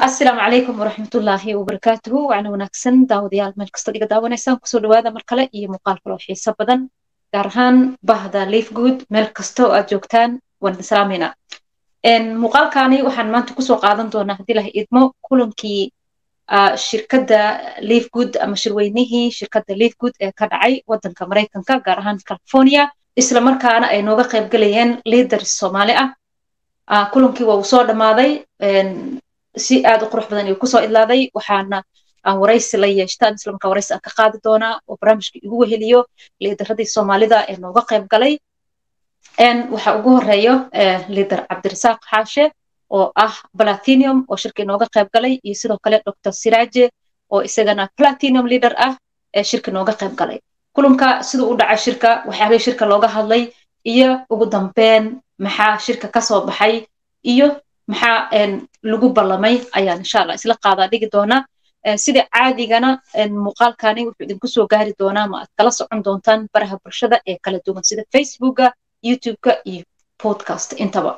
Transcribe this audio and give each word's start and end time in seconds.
asalaamu 0.00 0.40
calaykum 0.40 0.78
waraxmatullaahi 0.80 1.54
wabarakaatuhu 1.54 2.28
waana 2.30 2.50
wanaagsan 2.50 3.06
daawadayaal 3.06 3.52
meel 3.56 3.70
kasta 3.74 3.92
dhiga 3.92 4.06
daawanaysaan 4.12 4.56
ku 4.60 4.66
soo 4.66 4.80
dhawaada 4.80 5.10
mar 5.12 5.22
kale 5.30 5.48
iyo 5.52 5.68
muuqaal 5.74 5.98
kaloo 6.04 6.18
xiiso 6.24 6.54
badan 6.58 6.88
gaar 7.32 7.46
ahaan 7.46 7.96
bahda 8.10 8.46
liifgood 8.54 9.04
meel 9.10 9.28
kasta 9.38 9.66
oo 9.66 9.72
aad 9.76 9.88
joogtaan 9.92 10.30
waan 10.62 10.74
idin 10.74 10.84
salaamayna 10.90 11.28
muuqaalkaani 12.42 13.02
waxaan 13.06 13.30
maanta 13.34 13.54
ku 13.56 13.62
soo 13.68 13.76
qaadan 13.84 14.08
doonaa 14.14 14.36
haddii 14.40 14.54
laha 14.58 14.70
idmo 14.80 15.02
kulankii 15.28 15.82
shirkadda 16.86 17.40
liifgood 17.90 18.32
ama 18.44 18.56
shirweynihii 18.62 19.26
shirkadda 19.38 19.74
liifgood 19.82 20.14
ee 20.24 20.32
ka 20.38 20.46
dhacay 20.52 20.74
waddanka 20.90 21.26
maraykanka 21.30 21.74
gaar 21.86 21.98
ahaan 22.02 22.18
california. 22.28 22.88
Isla 23.20 23.40
markaana 23.48 23.86
ay 23.92 24.00
nooga 24.02 24.24
qayb 24.32 24.46
galayeen 24.52 24.90
liidar 25.12 25.44
soomaali 25.44 25.92
ah. 26.02 26.08
Kulankii 27.12 27.44
waa 27.48 27.56
uu 27.60 27.64
soo 27.72 27.84
dhammaaday 27.88 28.30
si 29.56 29.84
aad 29.86 30.02
u 30.02 30.06
qurux 30.12 30.26
badan 30.30 30.46
ayuu 30.46 30.58
ku 30.62 30.66
soo 30.66 30.80
idlaaday. 30.86 31.30
Waxaana 31.36 31.82
aan 32.24 32.38
waraysi 32.42 32.76
la 32.78 32.86
yeeshtaan 32.86 33.34
isla 33.34 33.52
markaa 33.52 33.70
aan 33.94 34.00
ka 34.06 34.10
qaadi 34.18 34.38
doonaa 34.44 34.80
oo 34.88 34.96
barnaamijka 35.00 35.38
igu 35.46 35.56
weheliyo 35.62 36.00
liidaradii 36.40 36.86
soomaalida 36.94 37.38
ee 37.50 37.56
nooga 37.56 37.82
qayb 37.90 38.04
galay. 38.12 38.34
Waxaa 39.74 39.96
ugu 39.98 40.10
horeeyo 40.16 40.54
liidar 41.14 41.40
cabdirasaaq 41.48 41.98
xaashe 42.10 42.44
oo 42.90 43.12
ah 43.24 43.34
platinum 43.58 44.24
oo 44.30 44.36
shirka 44.36 44.62
inooga 44.62 44.86
qayb 44.94 45.08
galay 45.14 45.34
iyo 45.46 45.54
sidoo 45.60 45.78
kale 45.84 45.96
dr 46.06 46.32
siraaje 46.32 46.84
oo 47.32 47.40
isagana 47.48 47.88
platinum 47.98 48.46
leader 48.52 48.74
ah 48.86 48.92
ee 49.36 49.44
shirka 49.50 49.70
inooga 49.70 49.92
qayb 50.00 50.14
galay. 50.20 50.38
Kulanka 50.74 51.22
siduu 51.28 51.50
u 51.52 51.56
dhacay 51.60 51.78
shirka 51.84 52.10
waxyaabihii 52.28 52.64
shirka 52.66 52.84
looga 52.86 53.08
hadlay 53.16 53.42
iyo 53.92 54.10
ugu 54.32 54.46
dambeyn 54.46 55.04
maxaa 55.44 55.78
shirka 55.86 56.06
ka 56.14 56.20
soo 56.20 56.40
baxay 56.48 56.74
iyo 57.32 57.46
maxaa 57.90 58.18
lagu 58.92 59.08
ballamay 59.16 59.56
ayaan 59.78 60.00
insha 60.04 60.20
isla 60.38 60.54
qaadaa 60.64 60.88
dhigi 60.92 61.08
doonaa 61.14 61.40
sida 62.04 62.22
caadigana 62.34 62.90
muuqaalkani 63.46 64.00
wuxuu 64.08 64.24
idinku 64.26 64.46
gaari 64.72 64.92
doonaa 65.00 65.26
ma 65.32 65.36
aad 65.42 65.50
kala 65.58 65.70
socon 65.78 66.00
doontaan 66.06 66.40
baraha 66.54 66.76
bulshada 66.84 67.16
ee 67.30 67.36
kala 67.44 67.58
duwan 67.66 67.84
sida 67.90 68.02
facebooka 68.14 68.64
youtubeka 69.08 69.52
iyo 69.70 69.82
podcast 70.22 70.70
intaba. 70.84 71.12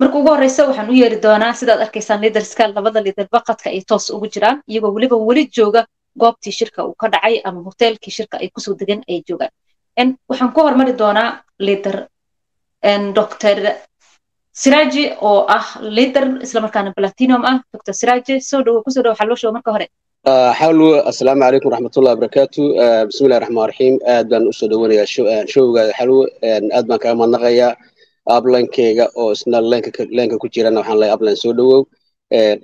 Marka 0.00 0.14
ugu 0.18 0.28
horeysa 0.34 0.60
waxaan 0.68 0.88
u 0.92 0.94
yeeri 1.02 1.18
doonaa 1.26 1.52
sidaad 1.60 1.80
arkaysaan 1.86 2.20
liidarska 2.24 2.62
labada 2.76 3.00
liidar 3.06 3.28
baqadka 3.36 3.68
ay 3.74 3.80
toos 3.90 4.06
ugu 4.16 4.26
jiraan 4.34 4.56
iyagoo 4.70 4.92
weliba 4.96 5.16
weli 5.28 5.42
jooga 5.56 5.80
goobtii 6.20 6.52
shirka 6.58 6.80
uu 6.88 6.94
ka 7.00 7.06
dhacay 7.12 7.34
ama 7.48 7.60
hoteelkii 7.68 8.12
shirka 8.16 8.36
ay 8.42 8.48
ku 8.54 8.60
soo 8.64 8.74
degan 8.80 9.00
ay 9.10 9.18
joogaan. 9.28 9.52
Waxaan 10.30 10.50
ku 10.54 10.60
hormari 10.66 10.92
doonaa 11.02 11.28
liidar 11.66 11.96
dr 13.18 13.56
siraaji 14.62 15.04
oo 15.28 15.38
ah 15.56 15.66
liader 15.96 16.24
islamarkaana 16.46 16.90
platinum 16.98 17.42
ah 17.50 17.56
dr 17.74 17.94
siraaji 18.00 18.34
soo 18.50 18.60
dhowo 18.66 18.82
ku 18.84 18.90
soo 18.94 19.02
dhowo 19.04 19.16
xalwashow 19.20 19.50
marka 19.56 19.70
hore. 19.74 19.86
Xawlu 20.58 20.86
assalaamu 21.10 21.42
calaykum 21.44 21.68
waraxmatullahi 21.70 22.14
wabarakaatu. 22.16 22.62
Bismillahi 23.10 23.40
raxmaan 23.44 23.68
raxiim 23.70 23.94
aad 24.14 24.26
baan 24.32 24.44
u 24.50 24.52
soo 24.58 24.68
dhowanayaa 24.72 25.06
showgaada 25.54 25.92
xalwo 25.98 26.20
aad 26.76 26.86
baan 26.90 27.00
kaga 27.02 27.14
madnaqayaa 27.22 27.72
ablankeyga 28.36 29.04
oo 29.20 29.30
isna 29.36 29.58
leenka 30.16 30.36
ku 30.42 30.46
jirana 30.54 30.78
waxaan 30.80 30.98
leeyahay 31.00 31.14
ablan 31.16 31.36
soo 31.44 31.52
dhowow. 31.58 31.80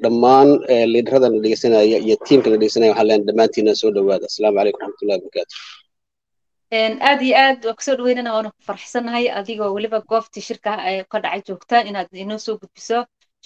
Dhammaan 0.04 0.48
liidaradan 0.92 1.32
la 1.36 1.40
dhegeysanaya 1.44 1.98
iyo 2.06 2.16
tiimka 2.26 2.48
la 2.52 2.56
dhegeysanaya 2.60 2.90
waxaan 2.92 3.06
leeyahay 3.08 3.26
dhammaantiina 3.28 3.72
soo 3.82 3.90
dhowaada 3.96 4.24
assalaamu 4.30 4.56
calaykum 4.60 4.80
waraxmatullahi 4.84 5.18
wabarakaatu 5.20 5.54
aad 6.72 7.20
iyo 7.22 7.34
aad 7.36 7.64
waa 7.66 7.74
ku 7.78 7.82
soo 7.82 7.96
dhaweynana 7.98 8.30
waana 8.34 8.50
ku 8.54 8.62
farxsanahay. 8.68 9.26
Adigoo 9.38 9.74
weliba 9.76 9.98
goobtii 10.10 10.40
shirka 10.48 10.70
ka 11.10 11.18
dhacay 11.22 11.42
joogtaan 11.48 11.86
inaad 11.90 12.08
inoo 12.24 12.38
soo 12.38 12.56
gudbiso 12.62 12.98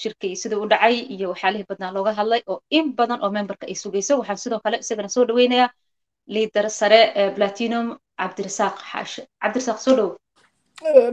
shirka 0.03 0.25
iyo 0.27 0.37
siduu 0.43 0.63
u 0.65 0.69
dhacay 0.73 0.97
iyo 1.15 1.27
waxyaalihii 1.33 1.67
badnaa 1.71 1.93
looga 1.97 2.13
hadlay 2.19 2.43
oo 2.51 2.61
in 2.79 2.87
badan 2.99 3.21
oo 3.25 3.31
memberka 3.37 3.65
ay 3.67 3.75
sugayso. 3.83 4.19
Waxaan 4.21 4.39
sidoo 4.45 4.61
kale 4.65 4.77
isagana 4.85 5.09
soo 5.09 5.25
dhaweynayaa 5.29 5.71
liidar 6.35 6.67
sare 6.71 7.01
platinum 7.37 7.87
cabdirasaaq 8.21 8.77
xaashe 8.91 9.23
cabdirasaaq 9.43 9.79
soo 9.85 9.95
dhowo 9.99 10.13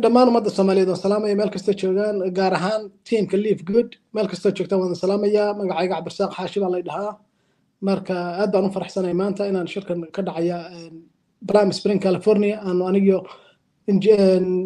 dhammaan 0.04 0.28
ummadda 0.30 0.50
soomaaliyeed 0.58 0.90
waan 0.92 1.02
salaamaya. 1.06 1.36
Meel 1.40 1.50
kasta 1.56 1.72
joogaan 1.82 2.18
gaar 2.38 2.54
ahaan 2.60 2.82
tiamka 3.08 3.38
liif 3.38 3.60
good. 3.72 3.90
Meel 4.16 4.28
kastoo 4.32 4.52
joogtaan 4.58 4.80
waan 4.82 4.96
salaamayaa 5.04 5.54
magacayga 5.60 5.96
cabdirasaaq 5.96 6.32
xaashi 6.38 6.60
baa 6.64 6.72
lay 6.76 6.84
dhahaa. 6.90 7.14
Marka 7.88 8.16
aad 8.42 8.52
baan 8.54 8.66
u 8.68 8.72
farxsanay 8.76 9.14
maanta 9.22 9.44
inaan 9.52 9.68
shirkan 9.74 10.00
ka 10.16 10.22
dhacaya 10.28 10.58
Palm 11.48 11.72
Spring 11.80 12.00
California 12.00 12.56
aanu 12.68 12.88
anigiyo 12.90 13.20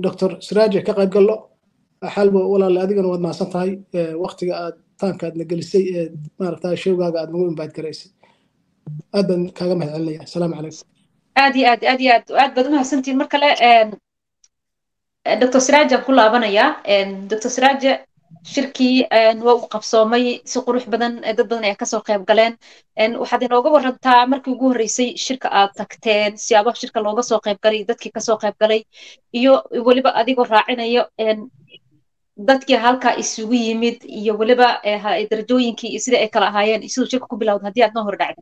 Dr. 0.06 0.30
Siraaje 0.42 0.84
ka 0.86 0.94
qayb 0.94 1.12
gallo. 1.16 1.36
Xalbo 2.16 2.40
walaale 2.52 2.80
adigana 2.86 3.08
waad 3.12 3.22
mahadsan 3.26 3.50
tahay 3.54 3.72
waqtiga 4.24 4.54
aad 4.64 4.76
taanka 5.00 5.28
aadna 5.28 5.44
gelisay 5.52 5.84
ee 6.00 6.06
maaragtaa 6.40 6.76
showgaaga 6.84 7.20
aad 7.22 7.30
nagu 7.34 7.46
imbaad 7.52 7.72
garaysay. 7.78 8.10
Aad 9.18 9.28
baan 9.30 9.44
kaaga 9.58 9.76
mahad 9.80 9.92
celinaya 9.96 10.22
asalaamu 10.28 10.56
calaykum. 10.56 10.88
Aad 11.44 11.56
iyo 11.60 11.68
aad 11.74 11.82
aad 11.92 12.02
iyo 12.04 12.12
aad 12.18 12.26
aad 12.44 12.52
baad 12.56 12.68
umahadsantihin 12.70 13.18
mar 13.22 13.28
kale 13.34 13.50
dr 15.42 15.62
siraaje 15.68 15.94
aan 15.96 16.04
ku 16.06 16.12
laabanayaa 16.20 16.70
dr 17.32 17.50
siraaje 17.56 17.92
shirkii 18.54 18.96
waa 19.46 19.56
uu 19.60 19.68
qabsoomay 19.74 20.26
si 20.52 20.58
qurux 20.66 20.86
badan 20.94 21.14
dad 21.38 21.38
badan 21.50 21.64
ayaa 21.68 21.80
ka 21.82 21.86
soo 21.92 22.02
qayb 22.08 22.24
galeen. 22.30 22.54
Waxaad 23.22 23.42
inooga 23.48 23.70
warantaa 23.76 24.22
markii 24.32 24.54
ugu 24.56 24.66
horreysay 24.72 25.10
shirka 25.26 25.48
aad 25.60 25.72
tagteen 25.80 26.32
siyaabaha 26.46 26.80
shirka 26.82 27.00
looga 27.06 27.24
soo 27.30 27.40
qayb 27.46 27.60
galay 27.66 27.82
dadkii 27.90 28.12
ka 28.16 28.22
soo 28.28 28.38
qayb 28.44 28.56
galay 28.62 28.82
iyo 29.40 29.54
weliba 29.88 30.10
adigoo 30.22 30.46
raacinayo 30.54 31.04
dadkii 32.50 32.78
halkaa 32.86 33.14
isugu 33.24 33.54
yimid 33.66 33.98
iyo 34.20 34.34
weliba 34.40 34.68
darajooyinkii 35.32 35.90
iyo 35.94 36.00
sidai 36.06 36.22
ay 36.24 36.30
kala 36.36 36.48
ahaayeen 36.52 36.90
siduu 36.94 37.10
shirka 37.12 37.28
ku 37.32 37.38
bilowda 37.42 37.66
haddii 37.68 37.84
aad 37.86 37.98
hor 38.08 38.18
dhacda 38.22 38.42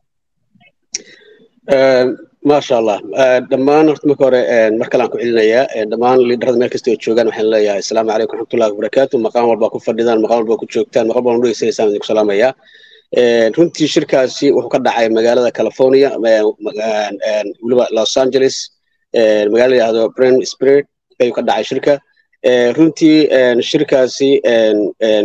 maasha 1.68 2.76
allah 2.76 3.00
dhammaan 3.50 3.88
horta 3.88 4.06
marka 4.06 4.24
hore 4.24 4.40
mar 4.78 4.88
kale 4.92 5.02
aan 5.04 5.10
ku 5.12 5.18
celinayaa 5.18 5.86
dhammaan 5.90 6.18
liidarada 6.28 6.58
meel 6.60 6.70
kasta 6.74 6.90
oo 6.92 6.96
joogaan 7.04 7.28
waxaan 7.30 7.48
leeyahay 7.52 7.80
asalaamu 7.84 8.10
calaykum 8.12 8.36
raxmatullahi 8.38 8.70
wabarakaatu 8.74 9.14
maqaan 9.26 9.46
walba 9.50 9.70
ku 9.72 9.78
fadhidaan 9.86 10.20
maqaan 10.24 10.38
walba 10.44 10.60
ku 10.60 10.66
joogtaan 10.74 11.06
maqaan 11.08 11.24
walba 11.26 11.44
dhegeysanaysaan 11.48 11.88
idinku 11.90 12.06
salaamayaa 12.12 12.52
runtii 13.56 13.88
shirkaasi 13.94 14.46
wuxuu 14.56 14.70
ka 14.74 14.78
dhacay 14.86 15.08
magaalada 15.16 15.50
california 15.58 16.08
weliba 17.64 17.84
los 17.96 18.12
angeles. 18.22 18.56
Magaala 19.52 19.74
yidhahdo 19.78 20.02
bren 20.16 20.34
spirit 20.52 20.86
ayuu 21.22 21.34
ka 21.38 21.42
dhacay 21.48 21.64
shirka. 21.70 21.94
Runtii 22.76 23.16
shirkaasi 23.70 24.30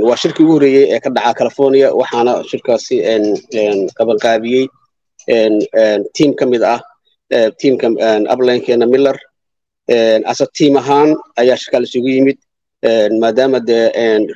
waa 0.07 0.17
shirkii 0.21 0.43
ugu 0.45 0.53
horreeyey 0.55 0.85
ee 0.95 0.99
ka 1.05 1.09
dhaca 1.17 1.33
california 1.41 1.87
waxaana 2.01 2.33
shirkaasi 2.51 2.95
qabanqaabiyey 3.97 4.63
tiim 6.15 6.31
ka 6.39 6.45
mid 6.51 6.63
ah 6.73 6.79
tiimka 7.59 7.87
ablankeena 8.33 8.85
miller 8.93 9.17
asa 10.31 10.45
tiim 10.57 10.75
ahaan 10.81 11.09
ayaa 11.41 11.57
shirkaa 11.61 11.81
isugu 11.87 12.09
yimid 12.15 12.37
maadaama 13.21 13.59
dee 13.69 13.83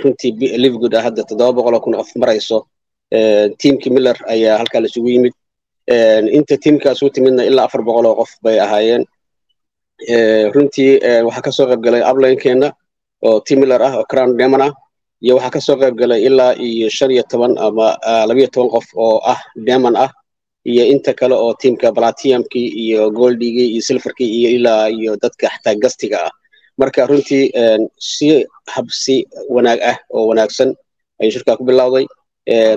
runtii 0.02 0.32
livegood 0.64 0.94
ah 1.00 1.04
hadda 1.08 1.24
toddoba 1.30 1.52
boqol 1.58 1.76
oo 1.78 1.82
kun 1.86 1.96
qof 2.00 2.12
marayso 2.22 2.58
tiimkii 3.60 3.92
miller 3.96 4.18
ayaa 4.34 4.56
halkaa 4.62 4.82
laisugu 4.84 5.10
yimid 5.16 5.34
inta 6.38 6.56
tiimkaas 6.64 7.00
u 7.06 7.10
timidna 7.16 7.44
ilaa 7.50 7.66
afar 7.68 7.82
boqol 7.88 8.06
oo 8.10 8.16
qof 8.22 8.32
bay 8.44 8.58
ahaayeen. 8.66 9.04
Runtii 10.56 10.92
waxaa 11.28 11.42
ka 11.46 11.52
soo 11.58 11.66
qayb 11.70 11.82
galay 11.86 12.02
ablankeena 12.12 12.68
oo 13.28 13.40
tiim 13.46 13.60
miller 13.62 13.82
ah 13.88 13.94
oo 14.00 14.06
crown 14.12 14.32
demon 14.40 14.62
ah 14.68 14.72
iyo 15.24 15.34
waxaa 15.38 15.54
ka 15.56 15.60
soo 15.68 15.78
qayb 15.82 15.96
galay 16.02 16.20
ilaa 16.28 16.54
iyo 16.68 16.88
shan 16.98 17.12
iyo 17.16 17.24
toban 17.32 17.54
ama 17.66 17.88
labiyo 18.30 18.48
toban 18.54 18.70
qof 18.76 18.88
oo 19.06 19.18
ah 19.34 19.40
demon 19.68 19.96
ah 20.04 20.10
iyo 20.72 20.84
inta 20.94 21.12
kale 21.20 21.36
oo 21.44 21.54
tiimka 21.62 21.88
platinumkii 21.98 22.68
iyo 22.84 23.02
goldigii 23.18 23.68
iyo 23.74 23.82
silverkii 23.88 24.30
iyo 24.40 24.50
ilaa 24.58 24.88
iyo 24.98 25.12
dadka 25.24 25.46
xataa 25.54 25.76
gastiga 25.84 26.18
ah. 26.28 26.32
Marka 26.80 27.06
runtii 27.10 27.46
si 28.00 28.28
habsi 28.74 29.16
wanaag 29.56 29.80
ah 29.92 29.98
oo 30.16 30.24
wanaagsan 30.30 30.70
ayuu 31.22 31.34
shirkaa 31.36 31.58
ku 31.60 31.64
bilowday. 31.70 32.06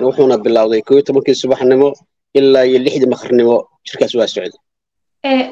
Wuxuuna 0.05 0.37
bilowday 0.45 0.81
iyo 0.89 1.01
tobankii 1.07 1.35
subaxnimo 1.41 1.89
ilaa 2.37 2.65
iyo 2.69 2.79
lixdii 2.85 3.09
maqrnimo 3.13 3.55
shirkaas 3.87 4.13
waa 4.15 4.27
socday 4.27 4.51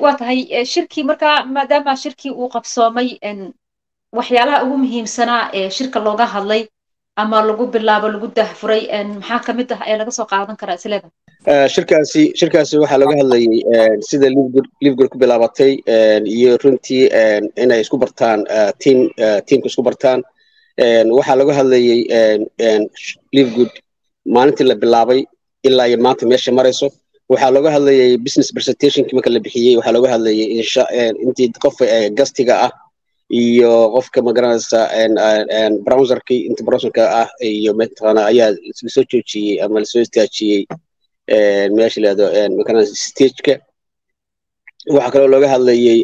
waa 0.04 0.16
tahay 0.20 0.40
shirkii 0.74 1.04
marka 1.10 1.46
maadaama 1.56 1.96
shirkii 2.04 2.32
uu 2.32 2.50
qabsoomay 2.56 3.10
waxyaalaha 4.18 4.64
ugu 4.64 4.78
muhiimsanaa 4.84 5.44
ee 5.60 5.70
shirka 5.78 6.00
looga 6.06 6.26
hadlay 6.34 6.62
ama 7.22 7.38
lagu 7.48 7.66
bilaabo 7.74 8.08
lagu 8.16 8.28
dahfuray 8.38 8.84
maxaa 9.20 9.40
ka 9.46 9.52
ah 9.76 9.82
ee 9.90 9.98
laga 10.00 10.12
soo 10.18 10.28
qaadan 10.32 10.58
karaa 10.62 10.78
isleeda 10.80 11.10
shirkaasi 11.46 12.22
shirkaasi 12.40 12.76
waxaa 12.82 12.98
looga 13.02 13.16
hadlayay 13.22 13.62
sida 14.10 14.28
livegood 14.84 15.10
ku 15.14 15.18
bilaabatay 15.22 15.72
iyo 16.36 16.58
runtii 16.58 17.06
inay 17.64 17.80
isku 17.86 17.98
bartaan 18.04 18.40
tiim 18.82 19.00
tiimka 19.48 19.68
isku 19.70 19.84
bartaan. 19.88 20.20
Waxaa 21.18 21.38
looga 21.40 21.54
hadlayay 21.60 22.00
livegood 23.38 23.70
maalintii 24.36 24.66
la 24.70 24.76
bilaabay 24.76 25.22
ilaa 25.68 25.88
iyo 25.90 25.98
maanta 26.06 26.26
meesha 26.26 26.52
marayso. 26.52 26.88
Waxaa 27.30 27.52
looga 27.56 27.70
hadlayay 27.76 28.18
business 28.18 28.50
presentationki 28.56 29.14
marka 29.16 29.30
la 29.30 29.40
bixiyey 29.46 29.78
waxaa 29.78 29.94
looga 29.96 30.10
hadlayay 30.18 30.48
intii 31.26 31.50
qof 31.64 31.78
gastiga 32.18 32.56
ah 32.66 32.72
iyo 33.30 33.72
qofka 33.96 34.20
magaranaysa 34.28 34.80
browserkii 35.86 36.40
inta 36.50 36.62
browserka 36.68 37.04
ah 37.22 37.30
iyo 37.42 37.72
mataqaana 37.80 38.22
ayaa 38.34 38.50
la 38.84 38.90
soo 38.96 39.04
joojiyey 39.12 39.62
ama 39.66 39.80
la 39.82 39.86
soo 39.92 40.02
istaajiyey 40.06 40.62
meesha 41.76 42.00
magaranaysa 42.58 42.96
stageka 42.96 43.54
waxaa 44.96 45.12
kaloo 45.14 45.32
looga 45.34 45.48
hadlayey 45.54 46.00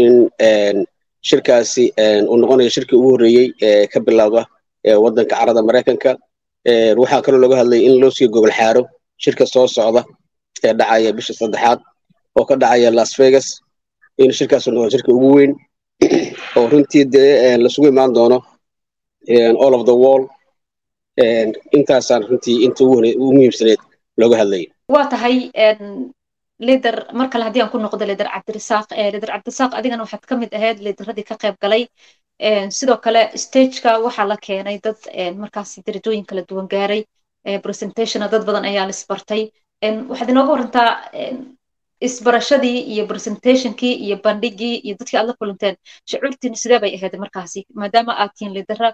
in 0.00 0.86
shirkaasi 1.28 1.84
uu 2.30 2.36
noqonayo 2.42 2.70
shirkii 2.76 2.96
ugu 2.98 3.10
horreeyey 3.14 3.48
ee 3.68 3.86
ka 3.92 4.00
bilowda 4.00 4.42
waddanka 5.04 5.36
carada 5.36 5.62
maraykanka. 5.68 6.10
Waxaa 7.00 7.22
kaloo 7.24 7.40
looga 7.44 7.56
hadlayay 7.60 7.86
in 7.88 8.00
loo 8.00 8.10
sii 8.10 8.28
gogol 8.28 8.54
xaaro 8.58 8.82
shirka 9.24 9.46
soo 9.46 9.66
socda 9.76 10.02
ee 10.64 10.74
dhacaya 10.78 11.12
bisha 11.16 11.32
saddexaad 11.40 11.78
oo 12.38 12.44
ka 12.48 12.54
dhacaya 12.56 12.90
las 12.90 13.12
vegas 13.18 13.46
in 14.18 14.30
shirkaas 14.38 14.66
noqdo 14.66 14.90
shirka 14.94 15.10
ugu 15.16 15.28
weyn. 15.36 15.52
Oo 16.56 16.66
runtii 16.72 17.04
dee 17.14 17.56
lasugu 17.64 17.88
imaan 17.88 18.12
doono 18.16 18.38
all 19.64 19.74
of 19.78 19.86
the 19.86 19.96
wall 20.02 20.22
intaasaan 21.76 22.22
runtii 22.28 22.64
inta 22.66 22.84
ugu 22.84 22.96
muhiimsaneed 23.36 23.80
looga 24.20 24.36
hadlayay 24.42 24.66
waa 24.94 25.06
tahay 25.12 25.36
lider 26.68 26.96
mar 27.18 27.28
kale 27.32 27.44
haddii 27.46 27.62
aan 27.62 27.70
ku 27.72 27.78
noqdo 27.84 28.04
lider 28.10 28.28
cabdirasaaq 28.34 28.88
lider 29.14 29.30
cabdirasaaq 29.34 29.72
adigana 29.78 30.04
waxaad 30.06 30.24
ka 30.30 30.34
mid 30.42 30.52
ahayd 30.58 30.78
lideradii 30.86 31.26
ka 31.30 31.36
qayb 31.42 31.56
galay. 31.64 31.82
Sidoo 32.78 32.98
kale 33.04 33.22
stageka 33.44 33.90
waxaa 34.06 34.26
la 34.30 34.36
keenay 34.46 34.76
dad 34.84 34.98
markaasi 35.42 35.82
darajooyin 35.86 36.24
kala 36.30 36.42
duwan 36.48 36.68
gaaray. 36.74 37.02
Presentationa 37.66 38.28
dad 38.32 38.42
badan 38.48 38.64
ayaa 38.70 38.86
la 38.90 38.94
waxaad 40.10 40.28
inooga 40.32 40.52
warantaa 40.54 40.88
isbarashadii 42.06 42.78
iyo 42.92 43.04
presentationkii 43.12 43.94
iyo 44.06 44.16
bandhigii 44.24 44.76
iyo 44.86 44.94
dadkii 44.98 45.18
aad 45.18 45.26
la 45.30 45.34
kulanteen. 45.40 45.76
Shucuurtiina 46.10 46.56
sidee 46.62 46.78
bay 46.82 46.92
ahayd 46.96 47.14
markaasi 47.24 47.60
maadaama 47.80 48.12
aad 48.22 48.30
tihiin 48.36 48.54
lidera 48.58 48.88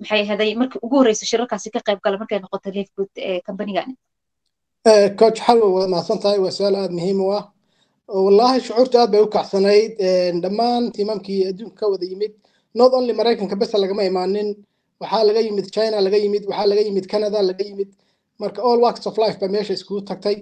maxay 0.00 0.20
ahaday 0.26 0.50
markii 0.60 0.80
ugu 0.86 0.96
horreysay 1.00 1.26
shirarkaasi 1.30 1.70
ka 1.74 1.80
qayb 1.86 1.98
gala 2.04 2.16
markay 2.22 2.38
noqotay 2.44 2.72
leafgood 2.76 3.12
companygani 3.46 3.94
coach 4.84 5.38
xalwa 5.46 5.68
waad 5.74 5.88
mahadsan 5.90 6.18
tahay 6.22 6.38
waa 6.38 6.50
su'aal 6.50 6.74
aada 6.76 6.92
muhiim 6.98 7.20
u 7.20 7.30
ah. 7.38 7.44
Wallahi 8.08 8.60
shucuurta 8.60 8.98
aad 9.02 9.10
bay 9.12 9.20
u 9.22 9.26
kacsanayd 9.30 9.92
dhammaan 10.42 10.90
tiimamkii 10.92 11.46
adduunka 11.50 11.76
ka 11.80 11.86
wada 11.92 12.06
yimid 12.06 12.32
not 12.74 12.92
only 12.92 13.12
maraykanka 13.12 13.56
besa 13.56 13.78
lagama 13.78 14.02
imaanin 14.04 14.48
waxaa 15.00 15.24
laga 15.24 15.40
yimid 15.40 15.70
china 15.74 16.00
laga 16.00 16.16
yimid 16.18 16.44
waxaa 16.50 16.66
laga 16.66 16.82
yimid 16.82 17.06
canada 17.12 17.42
laga 17.42 17.64
yimid 17.64 17.90
marka 18.40 18.60
all 18.62 18.80
works 18.80 19.06
of 19.06 19.16
life 19.18 19.38
ba 19.40 19.48
meesha 19.48 19.72
iskugu 19.74 20.02
tagtay. 20.02 20.36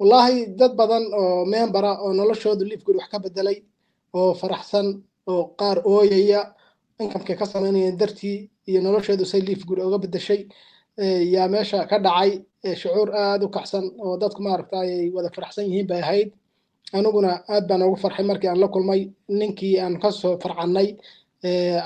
Wallahi 0.00 0.46
dad 0.56 0.72
badan 0.74 1.04
oo 1.20 1.44
membera 1.44 1.92
oo 2.02 2.12
noloshoodu 2.12 2.64
liifgood 2.64 2.96
wax 2.96 3.08
ka 3.12 3.18
bedelay 3.18 3.58
oo 4.14 4.32
faraxsan 4.34 5.02
oo 5.28 5.44
qaar 5.60 5.78
ooyaya 5.84 6.40
inkamkay 7.00 7.36
ka 7.36 7.46
samaynayeen 7.46 7.96
dartii 8.00 8.50
iyo 8.68 8.80
noloshoodu 8.80 9.24
say 9.26 9.40
liifgood 9.40 9.78
oga 9.80 9.98
bedeshay 9.98 10.48
yaa 10.98 11.48
meesha 11.48 11.86
ka 11.90 11.98
dhacay 11.98 12.30
shucuur 12.80 13.08
aada 13.14 13.44
u 13.46 13.48
kacsan 13.48 13.84
oo 14.04 14.16
dadku 14.20 14.42
maaragta 14.42 14.76
ay 14.80 15.10
wada 15.14 15.30
faraxsan 15.34 15.64
yihiin 15.66 15.86
bay 15.86 16.00
ahayd. 16.02 16.28
Aniguna 16.92 17.42
aad 17.48 17.64
baan 17.68 17.82
ugu 17.82 17.96
farxay 17.96 18.24
markii 18.30 18.48
aan 18.50 18.60
la 18.60 18.68
kulmay 18.68 19.00
ninkii 19.28 19.78
aan 19.80 19.98
ka 20.02 20.10
soo 20.10 20.38
farcannay 20.42 20.88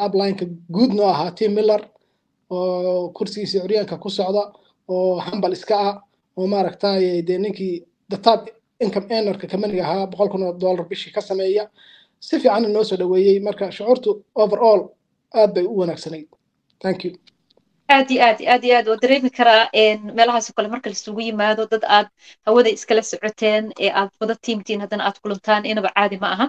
uplineka 0.05 0.45
guud 0.75 0.93
noo 0.95 1.07
ahaa 1.15 1.31
tim 1.39 1.53
miller 1.55 1.83
oo 2.51 3.09
kursigiisa 3.17 3.61
curyaanka 3.63 3.97
ku 4.03 4.09
socda 4.11 4.43
oo 4.89 5.19
hambal 5.27 5.53
iska 5.53 5.77
ah 5.89 5.95
oo 6.37 6.47
maaragtay 6.47 7.23
dee 7.29 7.39
ninkii 7.39 7.75
top 8.27 8.43
income 8.81 9.07
earnerka 9.15 9.47
kamaniga 9.47 9.83
ahaa 9.87 10.07
boqol 10.11 10.29
kun 10.33 10.43
oo 10.43 10.53
dollar 10.53 10.85
bishii 10.91 11.13
ka 11.15 11.21
sameeya. 11.21 11.65
Si 12.21 12.39
fiican 12.41 12.73
noo 12.73 12.85
soo 12.85 12.97
dhaweeyey 13.01 13.41
marka 13.41 13.71
shucuurtu 13.71 14.11
overall 14.35 14.81
aad 15.35 15.55
bay 15.55 15.65
u 15.65 15.79
wanaagsanayd 15.81 16.27
thank 16.83 17.05
you 17.05 17.13
aad 17.95 18.09
iyo 18.11 18.21
aad 18.29 18.39
aad 18.53 18.63
iyo 18.67 18.75
aad 18.79 18.87
waa 18.91 19.01
dareemi 19.03 19.31
karaa 19.39 19.63
meelahaasoo 20.17 20.55
kale 20.57 20.69
marka 20.75 20.89
laisugu 20.91 21.21
yimaado 21.29 21.63
dad 21.73 21.85
aad 21.97 22.09
hawada 22.47 22.71
iskala 22.77 23.03
socoteen 23.11 23.65
ee 23.85 23.91
aad 24.01 24.11
wada 24.21 24.35
tiimtiin 24.47 24.81
haddana 24.85 25.03
aad 25.09 25.17
kulantaan 25.23 25.63
inaba 25.71 25.91
caadi 25.97 26.17
ma 26.23 26.29
aha. 26.35 26.47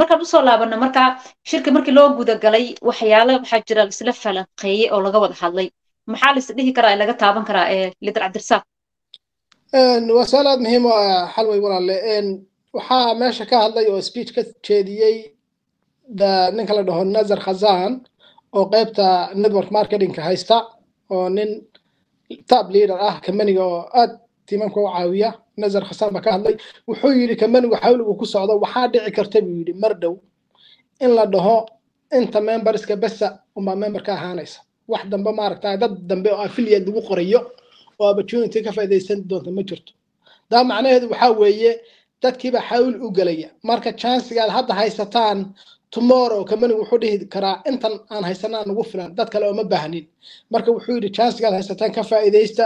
Markaan 0.00 0.20
u 0.24 0.26
soo 0.32 0.42
laabano 0.48 0.76
marka 0.84 1.02
shirka 1.50 1.70
markii 1.76 1.94
loo 1.98 2.08
gudagalay 2.18 2.66
waxyaala 2.88 3.32
waxaa 3.38 3.60
jira 3.68 3.82
laisla 3.88 4.12
falanqeeyey 4.22 4.88
oo 4.94 5.00
laga 5.06 5.18
wada 5.24 5.36
hadlay? 5.42 5.68
Maxaa 6.12 6.32
lais 6.36 6.48
dhihi 6.56 6.72
karaa 6.76 6.92
ee 6.94 6.98
laga 7.02 7.14
taaban 7.22 7.44
karaa 7.48 7.66
lider 8.04 8.22
cabdirasaaq 8.24 8.62
waa 10.16 10.26
su'aal 10.30 10.48
aad 10.52 10.60
muhiim 10.66 10.84
u 10.88 10.90
ah 11.02 11.24
xalway 11.34 11.60
walaale 11.64 11.96
waxaa 12.76 13.14
meesha 13.20 13.44
ka 13.50 13.56
hadlay 13.64 13.86
oo 13.92 14.00
speech 14.08 14.30
ka 14.36 14.42
jeediyey 14.66 15.16
ninka 16.56 16.72
la 16.76 16.82
dhaho 16.88 17.02
nazar 17.16 17.40
khazan 17.46 17.92
oo 18.56 18.64
qaybta 18.72 19.06
network 19.42 19.70
marketingka 19.76 20.20
haysta 20.28 20.56
oo 21.14 21.28
nin 21.36 21.50
tab 22.50 22.66
leader 22.74 22.98
ah 23.08 23.16
kamaniga 23.24 23.62
oo 23.72 23.80
aad 24.00 24.10
tiimamka 24.46 24.78
u 24.80 24.86
caawiya 24.94 25.30
nazar 25.60 25.82
khazan 25.88 26.10
baa 26.14 26.22
ka 26.26 26.30
hadlay 26.34 26.54
wuxuu 26.88 27.12
yidhi 27.20 27.36
kamanigu 27.42 27.76
xawligu 27.82 28.12
ku 28.20 28.26
socdo 28.34 28.52
waxaa 28.64 28.86
dhici 28.92 29.10
karta 29.16 29.38
buu 29.46 29.56
yidhi 29.60 29.72
mar 29.82 29.92
dhow 30.02 30.14
in 31.04 31.10
la 31.16 31.24
dhaho 31.34 31.56
inta 32.18 32.38
memberska 32.48 32.94
besa 33.02 33.26
unbaa 33.58 33.76
member 33.82 34.02
ka 34.06 34.12
ahaanaysa. 34.18 34.58
Wax 34.92 35.02
dambe 35.12 35.30
maaragta 35.38 35.76
dad 35.82 35.94
dambe 36.10 36.28
oo 36.34 36.42
affiliate 36.46 36.86
lagu 36.86 37.00
qorayo 37.08 37.40
oo 38.00 38.06
opportunity 38.12 38.58
ka 38.66 38.70
faa'iidaysan 38.76 39.18
doonta 39.28 39.50
ma 39.56 39.62
jirto. 39.68 39.92
Daa 40.50 40.62
macnaheedu 40.70 41.06
waxaa 41.12 41.30
weeye 41.40 41.72
dadkiiba 42.22 42.60
xawli 42.68 42.96
u 43.06 43.08
gelaya 43.16 43.48
marka 43.68 43.90
chansigaad 44.00 44.50
hadda 44.56 44.72
haysataan 44.80 45.38
tomorrow 45.94 46.42
kamanigu 46.50 46.80
wuxuu 46.82 46.98
dhihi 47.02 47.16
karaa 47.34 47.56
intan 47.70 47.94
aan 48.14 48.24
haysanaa 48.28 48.64
nagu 48.68 48.82
filan 48.90 49.10
dad 49.18 49.28
kale 49.32 49.44
oo 49.48 49.54
ma 49.60 49.64
baahnin. 49.72 50.04
Marka 50.52 50.70
wuxuu 50.74 50.94
yidhi 50.96 51.10
chansigaad 51.16 51.54
haysataan 51.58 51.92
ka 51.96 52.02
faa'iidaysta 52.10 52.64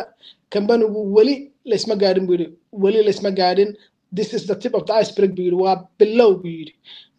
kamanigu 0.53 1.01
weli 1.17 1.35
laysma 1.71 1.95
gaadhin 2.03 2.27
buu 2.29 2.35
yidhi. 2.37 2.47
Weli 2.83 3.01
laysma 3.07 3.31
gaadhin 3.41 3.71
this 4.17 4.31
is 4.37 4.43
the 4.51 4.55
tip 4.63 4.75
of 4.79 4.83
the 4.89 4.93
iceberg 5.03 5.31
buu 5.37 5.45
yidhi. 5.47 5.57
Waa 5.63 5.77
bilow 5.99 6.31
buu 6.43 6.53
yidhi. 6.59 6.73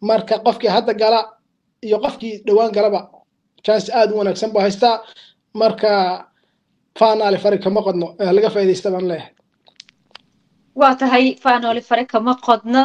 Marka 0.08 0.34
qofkii 0.46 0.70
hadda 0.76 0.92
gala 1.02 1.20
iyo 1.86 1.98
qofkii 2.04 2.34
dhowaan 2.46 2.72
galaba 2.76 3.00
chance 3.66 3.86
aad 3.98 4.10
u 4.12 4.16
wanaagsan 4.18 4.50
buu 4.54 4.60
haystaa. 4.66 4.96
Marka 5.60 5.90
faanaali 6.98 7.38
fari 7.44 7.58
kama 7.64 7.80
qodno 7.86 8.06
laga 8.36 8.50
faa'iidaysta 8.54 8.88
baan 8.94 9.06
leeyahay 9.10 9.32
waa 10.74 10.94
tahay 10.94 11.34
faanooli 11.42 11.80
fare 11.82 12.04
kama 12.06 12.34
qodno 12.46 12.82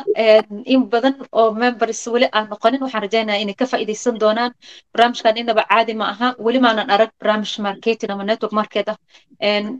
in 0.65 0.81
badan 0.89 1.15
oo 1.31 1.51
members 1.53 2.07
weli 2.07 2.27
aan 2.31 2.47
noqonin. 2.49 2.81
Waxaan 2.81 3.03
rajaynayaa 3.05 3.41
inay 3.43 3.55
ka 3.55 3.65
faa'iidaysan 3.71 4.19
doonaan 4.19 4.51
barnaamijkan 4.93 5.37
inaba 5.37 5.63
caadi 5.69 5.93
ma 5.93 6.05
aha. 6.13 6.27
Weli 6.45 6.59
maanan 6.59 6.89
arag 6.89 7.11
barnaamij 7.19 7.53
marketing 7.67 8.11
ama 8.11 8.23
network 8.23 8.53
market 8.59 8.89
ah. 8.89 8.97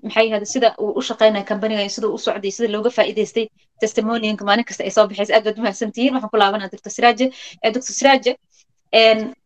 Maxay 0.04 0.28
yahada 0.30 0.46
sida 0.46 0.75
uu 0.80 0.92
u 1.00 1.02
shaqaynaya 1.02 1.46
companiga 1.52 1.90
sida 1.90 2.07
u 2.07 2.18
socday 2.18 2.52
sida 2.52 2.68
looga 2.75 2.89
faa'iidaystay 2.98 3.48
testimonianka 3.82 4.46
maalin 4.46 4.65
kasta 4.70 4.84
ay 4.84 4.91
soo 4.91 5.08
baxaysa 5.08 5.34
aad 5.36 5.44
baad 5.48 5.58
mahadsan 5.63 5.91
tihiin 5.96 6.13
waxaan 6.15 6.29
ku 6.34 6.38
laabanaa 6.38 6.70
doctor 6.74 6.91
siraaje 6.98 7.25
doctor 7.75 7.94
siraaje 8.00 8.32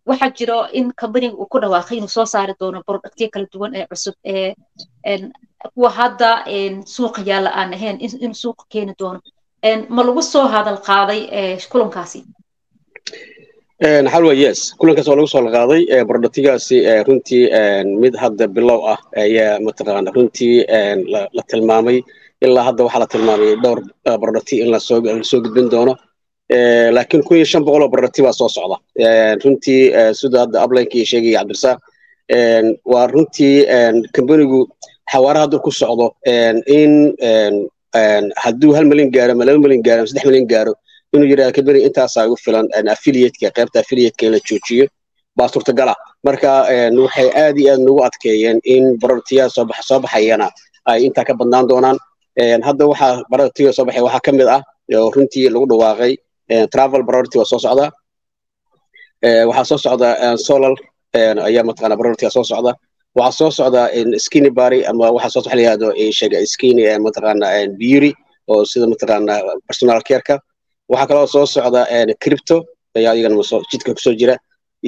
waxaa 0.10 0.29
jiro 0.38 0.57
in 0.79 0.91
companiga 1.01 1.33
uu 1.41 1.48
ku 1.51 1.57
dhawaaqay 1.63 1.98
inuu 1.98 2.12
soo 2.17 2.25
saari 2.33 2.53
doono 2.60 2.83
productyo 2.88 3.27
kala 3.33 3.45
duwan 3.53 3.72
ee 3.75 3.86
cusub 3.91 4.15
kuwa 5.75 5.89
hadda 5.97 6.29
suuqa 6.95 7.21
yaalla 7.29 7.49
aan 7.59 7.73
ahayn 7.77 7.97
inuu 8.01 8.33
suuqa 8.43 8.63
keeni 8.73 8.93
doono. 8.99 9.19
Ma 9.95 10.01
lagu 10.07 10.21
soo 10.21 10.47
hadal 10.53 10.77
qaaday 10.87 11.21
kulankaasi 11.71 12.19
xalwa 14.11 14.33
yes. 14.43 14.59
Kulankaas 14.79 15.07
waa 15.09 15.15
lagu 15.19 15.27
soo 15.33 15.43
qaaday 15.57 15.81
productigaasi 16.09 16.77
runtii 17.07 17.43
mid 18.01 18.13
hadda 18.21 18.45
bilow 18.55 18.79
ah 18.93 18.99
ayaa 19.23 19.59
mataqaana 19.65 20.11
runtii 20.15 20.55
la 21.35 21.43
tilmaamay. 21.49 21.97
Ilaa 22.45 22.63
hadda 22.67 22.83
waxaa 22.85 22.99
la 23.03 23.07
tilmaamay 23.13 23.51
dhowr 23.63 23.79
producti 24.21 24.55
in 24.63 24.69
la 24.71 24.79
soo 24.79 25.01
gudbin 25.43 25.69
doono. 25.73 25.93
Laakiin 26.95 27.23
kun 27.27 27.37
iyo 27.37 27.45
shan 27.45 27.63
boqol 27.65 27.83
oo 27.83 27.89
producti 27.95 28.21
baa 28.25 28.33
soo 28.39 28.49
socda. 28.55 28.77
Runtii 29.43 29.81
sida 30.19 30.39
hadda 30.43 30.63
uplinekii 30.65 31.05
sheegaya 31.09 31.39
cabdirasaaq 31.39 31.79
waa 32.93 33.07
runtii 33.13 33.55
kambanigu 34.15 34.59
xawaara 35.11 35.39
hadduu 35.43 35.59
ku 35.65 35.71
socdo 35.81 36.07
in 36.79 36.91
hadduu 38.43 38.71
hal 38.75 38.85
milyan 38.91 39.09
gaaro 39.15 39.31
ama 39.35 39.45
laba 39.47 39.59
milyan 39.65 39.81
gaaro 39.87 39.99
ama 40.01 40.07
saddex 40.11 40.25
milyan 40.29 40.47
gaaro 40.53 40.73
inuu 41.13 41.27
yidhahdo 41.31 41.53
kambaniga 41.57 41.85
intaasaa 41.89 42.23
ugu 42.27 42.37
filan 42.45 42.65
affiliateka 42.95 43.49
qaybta 43.57 43.77
affiliateka 43.83 44.23
in 44.27 44.31
la 44.35 44.39
joojiyo 44.47 44.85
baa 45.37 45.47
suurtagala 45.53 45.93
marka 46.25 46.49
waxay 47.03 47.27
aad 47.43 47.55
iyo 47.61 47.71
aad 47.73 47.81
nagu 47.87 47.99
adkeeyeen 48.07 48.57
in 48.73 48.83
productiyaha 49.01 49.49
soo 49.89 49.99
baxayana 50.03 50.47
ay 50.91 50.99
intaa 51.07 51.25
ka 51.27 51.33
badnaan 51.39 51.65
doonaan. 51.69 51.97
Hadda 52.67 52.83
waxaa 52.91 53.11
productiga 53.31 53.71
soo 53.77 53.85
baxay 53.87 54.01
waxaa 54.07 54.21
ka 54.25 54.31
mid 54.37 54.47
ah 54.55 54.61
runtii 55.15 55.45
lagu 55.53 55.65
dhawaaqay 55.71 56.13
travel 56.73 57.01
priority 57.09 57.35
waa 57.41 57.49
soo 57.51 57.59
socda. 57.65 57.85
Waxaa 59.49 59.65
soo 59.69 59.77
socda 59.85 60.09
solar 60.47 60.73
ayaa 61.49 61.63
mataqaana 61.67 61.95
priority 61.99 62.25
soo 62.35 62.43
socda 62.51 62.71
waxaa 63.19 63.38
soo 63.39 63.51
socda 63.59 63.81
skinny 64.25 64.49
bary 64.59 64.79
ama 64.89 65.05
waxaa 65.15 65.33
soo 65.35 65.43
la 65.57 65.61
yihahdo 65.63 65.88
sheega 66.17 66.38
skinny 66.53 66.83
mataqaana 67.05 67.47
beauty 67.81 68.11
oo 68.51 68.61
sida 68.71 68.85
mataqaana 68.93 69.33
personal 69.67 69.99
careka. 70.07 70.35
Waxaa 70.91 71.07
kaloo 71.09 71.27
soo 71.33 71.45
socda 71.55 71.81
crypto 72.23 72.57
ayaa 72.97 73.13
iyagana 73.15 73.35
jidka 73.71 73.91
ku 73.97 74.01
soo 74.05 74.13
jira. 74.19 74.35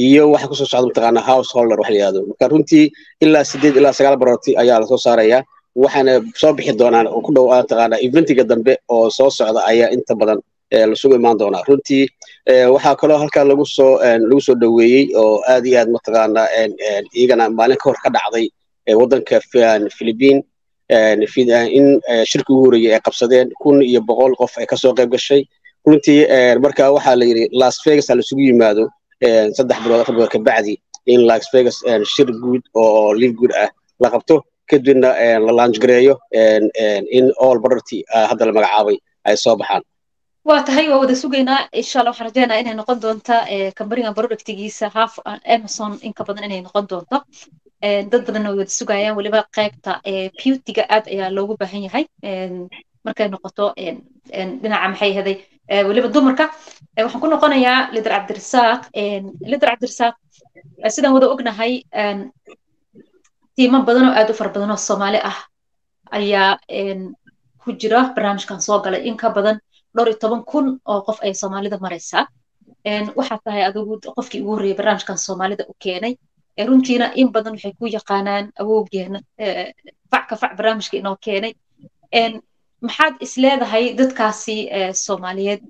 Iyo 0.06 0.24
waxa 0.34 0.48
ku 0.52 0.56
soo 0.60 0.66
socda 0.72 0.88
mataqaana 0.90 1.20
householder 1.30 1.78
wax 1.82 1.90
la 1.94 1.98
yihahdo 2.00 2.20
marka 2.30 2.46
runtii 2.52 2.86
ilaa 3.24 3.44
sideed 3.52 3.76
ilaa 3.80 3.94
sagaal 3.98 4.18
barooti 4.22 4.52
ayaa 4.62 4.78
la 4.82 4.86
soo 4.92 4.98
saarayaa 5.06 5.42
waxaana 5.84 6.12
soo 6.42 6.52
bixi 6.58 6.74
doonaan 6.82 7.08
oo 7.14 7.22
ku 7.26 7.32
dhow 7.36 7.46
mataqaana 7.54 7.96
eventiga 8.08 8.44
dambe 8.52 8.74
oo 8.96 9.10
soo 9.18 9.30
socda 9.38 9.60
ayaa 9.72 9.90
inta 9.96 10.14
badan 10.22 10.40
lasugu 10.72 11.16
imaan 11.16 11.38
doonaa. 11.40 11.64
Runtii 11.68 12.08
waxaa 12.74 12.96
kaloo 12.96 13.18
halkaa 13.18 13.44
lagu 13.44 13.66
soo 13.66 13.98
lagu 14.30 14.42
soo 14.42 14.56
dhoweeyey 14.62 15.04
oo 15.16 15.42
aad 15.54 15.66
iyo 15.66 15.80
aad 15.80 15.90
mataqaana 15.96 16.42
iyagana 17.16 17.50
maalin 17.50 17.78
ka 17.78 17.86
hor 17.90 17.98
ka 18.04 18.10
dhacday 18.16 18.48
waddanka 19.00 19.40
philippine 19.98 20.40
in 21.78 22.02
shirki 22.32 22.52
ugu 22.54 22.64
horreeyey 22.66 22.94
ay 22.96 23.00
qabsadeen 23.08 23.50
kun 23.62 23.82
iyo 23.82 24.02
boqol 24.02 24.34
qof 24.42 24.58
ay 24.58 24.66
ka 24.66 24.76
soo 24.78 24.94
qayb 24.94 25.12
gashay. 25.12 25.44
Runtii 25.88 26.20
marka 26.64 26.92
waxaa 26.96 27.16
la 27.20 27.26
yidhi 27.26 27.50
las 27.62 27.78
vegas 27.86 28.08
ha 28.10 28.16
lasugu 28.16 28.42
yimaado 28.48 28.84
saddex 29.58 29.78
bilood 29.84 30.02
afar 30.02 30.16
bilood 30.16 30.32
kabacdi 30.36 30.76
in 31.06 31.22
las 31.28 31.46
vegas 31.54 31.78
shir 32.14 32.28
guud 32.44 32.62
oo 32.76 33.14
live 33.14 33.34
good 33.36 33.52
ah 33.64 33.70
la 34.00 34.10
qabto. 34.10 34.42
Kadibna 34.70 35.10
la 35.46 35.52
laanjgareeyo 35.58 36.16
in 37.18 37.26
all 37.44 37.60
bararty 37.64 38.04
hadda 38.30 38.46
la 38.46 38.52
magacaabay 38.58 38.98
ay 39.28 39.36
soo 39.44 39.56
baxaan 39.62 39.82
waa 40.48 40.64
tahay 40.68 40.90
waa 40.90 41.00
wada 41.04 41.16
sugaynaa 41.24 41.68
insha 41.80 42.00
allah 42.00 42.12
waxaan 42.14 42.28
rajeynaa 42.30 42.60
inay 42.62 42.76
noqon 42.80 43.00
doonta 43.04 43.36
kambanigan 43.78 44.14
productigiisa 44.20 44.86
half 44.96 45.14
amazon 45.56 45.92
inka 46.08 46.24
badan 46.28 46.44
inay 46.50 46.62
noqon 46.68 46.86
doonto. 46.92 47.18
Dad 48.12 48.22
badanna 48.28 48.50
way 48.50 48.58
wada 48.62 48.74
sugayaan 48.80 49.16
weliba 49.20 49.40
qaybta 49.58 49.92
beautyga 50.40 50.84
aad 50.96 51.06
ayaa 51.14 51.30
loogu 51.38 51.54
baahan 51.62 51.84
yahay. 51.88 52.04
Markay 53.06 53.28
noqoto 53.34 53.66
dhinaca 54.62 54.88
maxay 54.92 55.12
ahaday 55.14 55.36
weliba 55.90 56.08
dumarka. 56.16 56.46
Waxaan 57.06 57.22
ku 57.24 57.28
noqonayaa 57.34 57.80
lider 57.96 58.12
cabdirasaaq 58.16 58.82
lider 59.52 59.68
cabdirasaaq 59.72 60.16
sidaan 60.96 61.14
wada 61.16 61.28
ognahay 61.34 61.74
tiimo 63.56 63.78
badan 63.88 64.06
oo 64.10 64.14
aad 64.20 64.30
u 64.32 64.34
fara 64.40 64.50
badan 64.56 64.72
oo 64.74 64.78
soomaali 64.90 65.20
ah 65.32 65.38
ayaa 66.18 66.58
ku 67.62 67.70
jira 67.82 68.00
barnaamijkan 68.16 68.60
soo 68.66 68.80
galay 68.86 69.02
in 69.10 69.18
ka 69.22 69.30
badan 69.38 69.58
dhowr 69.96 70.08
iyo 70.10 70.18
toban 70.24 70.42
kun 70.52 70.66
oo 70.92 71.00
qof 71.08 71.18
ay 71.26 71.34
soomaalida 71.42 71.78
maraysaa 71.86 72.26
waxaa 73.20 73.40
tahay 73.46 73.64
adigu 73.70 73.94
qofkii 74.18 74.42
ugu 74.42 74.52
horreeyay 74.56 74.78
barnaamijkan 74.80 75.18
soomaalida 75.28 75.64
u 75.72 75.74
keenay. 75.84 76.14
Runtiina 76.70 77.06
in 77.22 77.28
badan 77.36 77.54
waxay 77.56 77.74
ku 77.80 77.86
yaqaanaan 77.98 78.46
awowgeena 78.62 79.20
fac 80.12 80.24
ka 80.30 80.36
fac 80.42 80.52
barnaamijka 80.58 80.96
inoo 81.02 81.16
keenay. 81.26 81.54
Maxaad 82.86 83.16
isleedahay 83.26 83.86
dadkaasi 84.00 84.56
soomaaliyeed? 85.06 85.62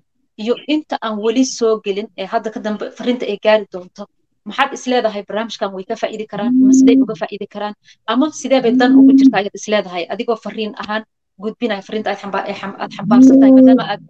Iyo 0.42 0.56
inta 0.74 0.96
aan 1.06 1.18
weli 1.26 1.44
soo 1.46 1.74
gelin 1.86 2.08
hadda 2.34 2.50
ka 2.54 2.60
dambe 2.66 2.86
fariinta 2.98 3.26
ay 3.32 3.38
gaari 3.46 3.66
doonto 3.74 4.04
maxaad 4.48 4.72
isleedahay 4.78 5.24
barnaamijkan? 5.30 5.70
Way 5.76 5.84
ka 5.90 5.96
faa'iidi 6.02 6.26
karaan 6.32 6.52
ama 6.62 7.04
uga 7.04 7.16
faa'iidi 7.22 7.48
karaan? 7.54 7.76
Ama 8.12 8.26
sidee 8.42 8.62
bay 8.64 8.72
dan 8.82 8.92
ugu 9.00 9.12
jirtaa 9.20 9.40
ayaad 9.42 9.56
isleedahay 9.62 10.04
adigoo 10.14 10.38
fariin 10.46 10.74
ahaan 10.82 11.04
gudbinaya 11.44 11.82
fariinta 11.88 12.10
aad 12.12 12.20
xambaarsan 12.98 13.38
tahay 13.42 13.52
maadaama 13.58 13.84
aad 13.94 14.02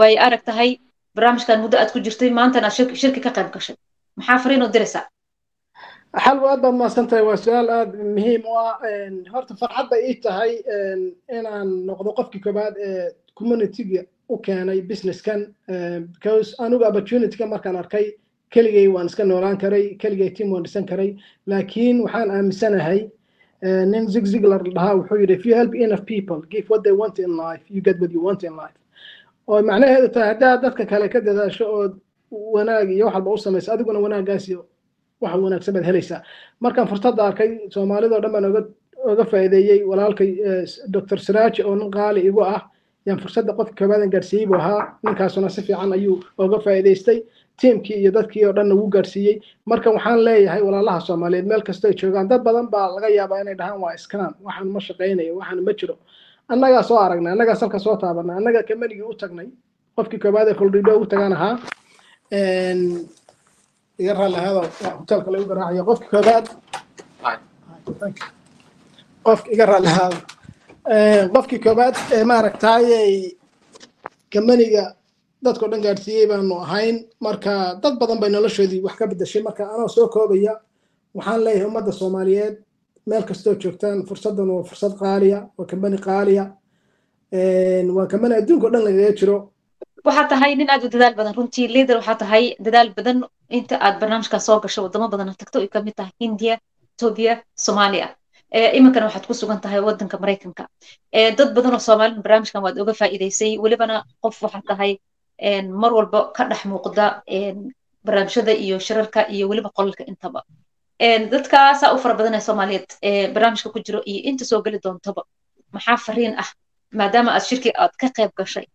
waaye 0.00 0.16
arag 0.26 0.42
tahay 0.48 0.70
barnaamijkan 1.16 1.60
muddo 1.64 1.76
aad 1.82 1.90
ku 1.94 1.98
jirtay 2.06 2.30
maantana 2.38 2.66
aad 2.68 2.94
shirki 3.02 3.20
ka 3.26 3.30
qayb 3.36 3.48
gashay 3.56 3.76
maxaa 4.18 4.38
fariin 4.44 4.62
oo 4.66 4.70
diraysaa 4.74 5.04
xalwa 6.24 6.46
aad 6.52 6.60
baad 6.64 6.74
mahadsantahay 6.80 7.24
waa 7.28 7.36
su'aal 7.44 7.68
aad 7.78 7.90
muhiim 8.16 8.42
u 8.50 8.54
ah 8.66 8.74
horta 9.32 9.52
farxad 9.60 9.86
bay 9.92 10.00
ii 10.10 10.16
tahay 10.26 10.52
inaan 11.38 11.68
noqdo 11.88 12.10
qofkii 12.18 12.42
koobaad 12.46 12.74
ee 12.88 13.04
communityga 13.38 14.02
u 14.32 14.36
keenay 14.46 14.78
businesskan 14.90 15.40
because 16.14 16.48
anigu 16.64 16.84
opportunityga 16.90 17.46
markaan 17.54 17.76
arkay 17.82 18.06
keligay 18.54 18.86
waan 18.94 19.06
iska 19.10 19.24
noolaan 19.30 19.58
karay 19.62 19.84
keligay 20.02 20.30
team 20.36 20.48
waan 20.52 20.64
dhisan 20.66 20.84
karay 20.90 21.10
laakiin 21.50 21.96
waxaan 22.04 22.30
aaminsanahay 22.36 23.00
nin 23.62 24.08
zig 24.08 24.24
ziglar 24.26 24.62
dhahaa 24.62 24.94
wuxuu 24.98 25.18
yidhi 25.22 25.34
if 25.38 25.44
you 25.46 25.54
help 25.54 25.74
enough 25.74 26.04
people 26.04 26.40
give 26.50 26.66
what 26.70 26.82
they 26.84 26.92
want 26.92 27.18
in 27.18 27.36
life 27.36 27.62
you 27.74 27.80
get 27.82 27.98
what 28.00 28.12
you 28.12 28.22
want 28.28 28.42
in 28.48 28.54
life. 28.56 28.78
Oo 29.48 29.62
macnaheedu 29.62 30.08
tahay 30.14 30.28
haddaad 30.34 30.62
dadka 30.62 30.84
kale 30.86 31.08
ka 31.08 31.20
dadaasho 31.20 31.64
oo 31.66 31.84
wanaag 32.56 32.90
iyo 32.90 33.06
wax 33.06 33.14
walba 33.14 33.30
u 33.30 33.38
samayso 33.38 33.72
adiguna 33.72 33.98
wanaaggaasi 34.04 34.52
wax 35.20 35.34
wanaagsan 35.44 35.74
baad 35.74 35.84
helaysaa. 35.90 36.20
Markaan 36.60 36.88
fursadda 36.90 37.22
arkay 37.28 37.50
soomaalidoo 37.74 38.20
dhan 38.22 38.32
baan 38.32 38.44
oga 38.50 38.62
oga 39.10 39.24
faa'iideeyey 39.24 39.80
walaalkay 39.90 40.30
dr 40.94 41.18
siraaji 41.26 41.62
oo 41.68 41.74
nin 41.76 41.90
qaali 41.90 42.20
igu 42.30 42.42
ah. 42.54 42.60
Yaan 43.06 43.20
fursadda 43.22 43.52
qofka 43.58 43.74
koobaadan 43.78 44.10
gaarsiiyey 44.14 44.46
buu 44.46 44.56
ahaa. 44.60 44.98
Ninkaasuna 45.04 45.48
si 45.48 45.62
fiican 45.62 45.92
ayuu 45.96 46.16
oga 46.38 46.58
faa'iidaystay 46.64 47.18
tiimkii 47.60 47.96
iyo 48.02 48.10
dadkii 48.16 48.44
oo 48.48 48.52
dhanna 48.56 48.74
wuu 48.78 48.88
gaarsiiyey 48.94 49.36
marka 49.70 49.90
waxaan 49.96 50.20
leeyahay 50.26 50.62
walaalaha 50.66 51.00
soomaaliyeed 51.08 51.46
meel 51.50 51.62
kastoo 51.68 51.92
joogaan 52.00 52.28
dad 52.30 52.42
badan 52.46 52.66
baa 52.72 52.88
laga 52.94 53.08
yaabaa 53.18 53.40
inay 53.42 53.54
dhahaan 53.60 53.80
waa 53.84 53.92
iskaan 53.98 54.32
waxaan 54.46 54.68
ma 54.74 54.80
shaqaynayo 54.86 55.32
waxaan 55.40 55.62
ma 55.66 55.72
jiro. 55.80 55.96
Annagaa 56.52 56.82
soo 56.88 56.98
aragnay 57.04 57.32
annagaa 57.32 57.54
salka 57.62 57.78
soo 57.84 57.96
taabanay 58.02 58.36
annagaa 58.40 58.62
kamanigii 58.68 59.02
u 59.10 59.14
tagnay 59.22 59.48
qofkii 59.96 60.18
koobaad 60.22 60.48
ee 60.48 60.54
koldhidho 60.60 60.92
ugu 60.96 61.06
tagaan 61.12 61.32
ahaa 61.36 61.54
iga 64.02 64.12
raalli 64.18 64.36
ahaada 64.40 64.90
hotelka 64.98 65.30
lagu 65.32 65.44
garaacayo. 65.50 65.82
Qofkii 65.88 66.10
koobaad 66.14 66.46
qofki 69.26 69.48
iga 69.54 69.66
raalli 69.70 69.88
ahaada 69.94 70.18
qofkii 71.34 71.58
koobaad 71.64 71.94
ee 72.16 72.24
maaragtayay 72.30 73.12
kamaniga 74.32 74.84
dadkao 75.44 75.68
dhan 75.72 75.82
gaadhsiiyey 75.86 76.26
baanu 76.30 76.54
ahayn. 76.64 76.96
Marka 77.26 77.52
dad 77.82 77.94
badan 78.00 78.18
bay 78.20 78.30
noloshoodii 78.30 78.82
wax 78.86 78.94
ka 79.00 79.06
bedeshay 79.10 79.42
marka 79.42 79.62
anoo 79.74 79.88
soo 79.88 80.08
koobaya 80.14 80.54
waxaan 81.14 81.40
leeyahay 81.44 81.66
ummadda 81.70 81.92
soomaaliyeed 82.00 82.54
meel 83.06 83.22
kastoo 83.28 83.54
joogtaan 83.62 83.98
fursaddan 84.08 84.48
waa 84.54 84.64
fursad 84.70 84.92
qaaliya 85.02 85.38
waa 85.58 85.66
kambani 85.70 85.98
qaaliya. 86.08 86.44
Waa 87.96 88.06
kambani 88.12 88.34
adduunka 88.40 88.66
o 88.66 88.70
dhan 88.70 88.84
lagaga 88.88 89.12
jiro. 89.18 89.36
Waxaa 90.04 90.28
tahay 90.32 90.54
nin 90.56 90.70
aad 90.70 90.84
u 90.84 90.88
dadaal 90.94 91.14
badan. 91.18 91.34
Runtii 91.38 91.68
liader 91.74 91.96
waxaa 92.00 92.18
tahay 92.22 92.44
dadaal 92.64 92.90
badan 92.96 93.18
inta 93.58 93.76
aad 93.86 93.96
barnaamijkan 94.00 94.40
soo 94.40 94.60
gasho 94.60 94.82
wadamo 94.86 95.08
badan 95.08 95.34
tagto 95.40 95.58
ay 95.60 95.68
ka 95.68 95.80
mid 95.82 95.94
tahay 95.96 96.12
india 96.20 96.54
ethiopia 96.96 97.42
soomaaliya. 97.64 98.08
Iminkana 98.78 99.06
waxaad 99.08 99.26
ku 99.26 99.34
sugan 99.34 99.60
tahay 99.64 99.80
waddanka 99.88 100.16
maraykanka 100.22 100.64
dad 101.38 101.50
badan 101.56 101.72
oo 101.76 101.82
soomaalida 101.88 102.22
barnaamijkan 102.24 102.62
waad 102.64 102.78
oga 102.82 102.92
faa'iidaysay. 103.00 103.52
Welibana 103.62 104.04
qof 104.22 104.36
waxaa 104.42 104.62
tahay 104.70 104.92
mar 105.82 105.92
walba 105.98 106.20
ka 106.36 106.44
dhex 106.50 106.60
muuqda 106.72 107.04
barnaamijyada 108.06 108.52
iyo 108.64 108.76
shirarka 108.86 109.20
iyo 109.34 109.44
weliba 109.50 109.70
qolalka 109.76 110.04
intaba. 110.12 110.40
Dadkaasaa 111.32 111.92
u 111.94 111.98
fara 112.02 112.14
badanaya 112.14 112.40
soomaaliyeed 112.48 112.88
barnaamijka 113.34 113.68
ku 113.74 113.78
jiro 113.86 114.00
iyo 114.10 114.20
inta 114.30 114.44
soo 114.44 114.60
geli 114.62 114.78
doontaba 114.84 115.22
maxaa 115.74 115.96
fariin 116.06 116.34
ah? 116.42 116.48
Maadaama 116.98 117.30
aad 117.36 117.44
shirki 117.50 117.70
aad 117.82 117.92
ka 118.00 118.08
qayb 118.16 118.32
gashay 118.38 118.66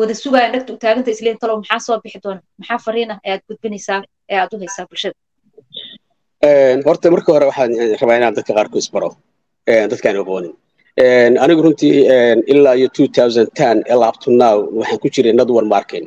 wada 0.00 0.14
sugayaan 0.14 0.52
dhagta 0.54 0.72
u 0.72 0.76
taaganta 0.84 1.10
isleen 1.10 1.38
talow 1.42 1.56
maxaa 1.62 1.80
soo 1.86 1.96
bixi 2.04 2.18
doona? 2.24 2.40
Maxaa 2.60 2.78
fariin 2.86 3.10
ah 3.14 3.18
ee 3.26 3.32
aad 3.34 3.42
gudbinaysaa 3.48 4.00
ee 4.32 4.38
aad 4.42 4.52
u 4.54 4.58
haysaa 4.62 4.86
bulshada? 4.90 5.16
Horta 6.86 7.10
marka 7.14 7.32
hore 7.34 7.46
waxaan 7.50 7.70
rabaa 8.00 8.16
inaan 8.20 8.34
dadka 8.38 8.52
qaarku 8.58 8.76
isbaro 8.82 9.10
dadkaan 9.92 10.16
aqoonin 10.22 10.52
anigu 11.04 11.62
runtii 11.62 12.04
ilaa 12.46 12.74
iyo 12.76 12.88
two 12.88 13.06
thousand 13.08 13.48
ten 13.54 13.82
ilaa 13.88 14.08
up 14.08 14.18
to 14.20 14.30
now 14.30 14.68
waxaan 14.78 14.98
ku 15.00 15.08
jiray 15.08 15.32
nadwar 15.32 15.64
market. 15.64 16.04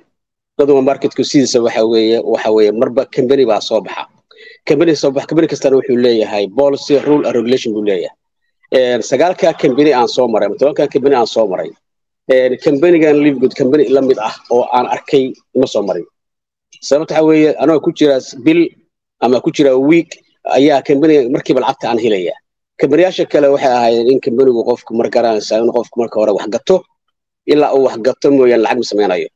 Nadwar 0.59 0.83
marketku 0.83 1.23
sidiisa 1.23 1.61
waxa 1.61 1.83
weeye 1.85 2.71
marba 2.71 3.05
company 3.05 3.45
baa 3.45 3.59
soo 3.61 3.81
baxa. 3.81 4.05
Company 4.67 4.95
soo 4.95 5.11
baxa 5.11 5.27
company 5.27 5.47
kastana 5.47 5.75
wuxuu 5.77 5.97
leeyahay 5.97 6.47
policy 6.55 6.99
rule 6.99 7.25
and 7.25 7.35
regulation 7.35 7.73
buu 7.73 7.81
leeyahay. 7.83 9.01
Sagaalka 9.01 9.53
company 9.57 9.93
aan 9.93 10.07
soo 10.07 10.27
maray 10.27 10.45
ama 10.47 10.55
tobanka 10.55 10.87
company 10.93 11.15
aan 11.15 11.27
soo 11.27 11.47
maray 11.47 11.71
companygan 12.63 13.15
livegood 13.23 13.53
company 13.57 13.87
la 13.89 14.01
mid 14.01 14.17
ah 14.19 14.35
oo 14.51 14.63
aan 14.73 14.85
arkay 14.95 15.33
ima 15.55 15.67
soo 15.67 15.81
marin. 15.81 16.05
Sababta 16.81 17.15
waxa 17.15 17.23
weeye 17.27 17.55
anoo 17.57 17.79
ku 17.79 17.91
jira 17.91 18.19
bil 18.45 18.69
ama 19.21 19.41
ku 19.41 19.49
jira 19.51 19.73
week 19.89 20.09
ayaa 20.57 20.81
companyga 20.87 21.29
markiiba 21.33 21.61
lacagta 21.65 21.89
aan 21.89 21.97
helaya 21.99 22.33
kambaniyaasha 22.83 23.25
kale 23.31 23.47
waxay 23.55 23.71
ahayd 23.79 24.07
in 24.13 24.19
kambanigu 24.25 24.61
qofku 24.69 24.91
mar 24.99 25.07
garanaysaa 25.15 25.59
in 25.63 25.71
qofku 25.77 25.95
marka 26.01 26.15
hore 26.19 26.31
wax 26.37 26.47
gato 26.55 26.75
ilaa 27.53 27.71
uu 27.77 27.83
wax 27.87 27.97
gato 28.07 28.27
mooyaan 28.37 28.61
lacag 28.65 28.77
ma 28.81 28.85
samaynayo. 28.91 29.27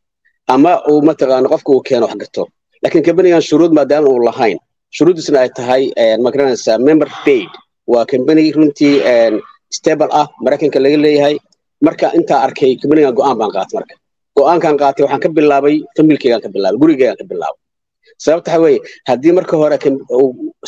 Ama 0.53 0.71
uu 0.91 0.99
mataqaana 1.07 1.47
qofka 1.53 1.69
uu 1.75 1.81
keeno 1.87 2.05
wax 2.09 2.17
gato. 2.23 2.43
Laakiin 2.83 3.03
kambanigan 3.07 3.41
shuruud 3.49 3.71
maadaama 3.77 4.07
uu 4.13 4.19
lahayn. 4.27 4.57
Shuruuddiisna 4.95 5.39
ay 5.43 5.49
tahay 5.57 5.83
ma 6.23 6.29
garanaysaa 6.33 6.77
member 6.87 7.07
paid. 7.25 7.47
Waa 7.91 8.05
kambani 8.11 8.43
runtii 8.57 8.93
stable 9.77 10.09
ah 10.19 10.27
maraykanka 10.43 10.79
laga 10.83 10.97
leeyahay. 11.05 11.35
Marka 11.85 12.07
intaa 12.17 12.39
arkay 12.45 12.71
kambanigan 12.81 13.13
go'aan 13.17 13.37
baan 13.39 13.51
qaatay 13.55 13.75
marka. 13.79 13.95
Go'aankan 14.37 14.75
qaatay 14.81 15.01
waxaan 15.05 15.21
ka 15.23 15.29
bilaabay 15.37 15.75
familkeygaan 15.97 16.41
ka 16.45 16.49
bilaabay 16.55 16.77
gurigeygaan 16.81 17.17
ka 17.21 17.25
bilaabay 17.31 17.59
sababta 18.23 18.49
waxa 18.51 18.61
weeye 18.63 18.79
haddii 19.09 19.33
marka 19.37 19.55
hore 19.61 19.77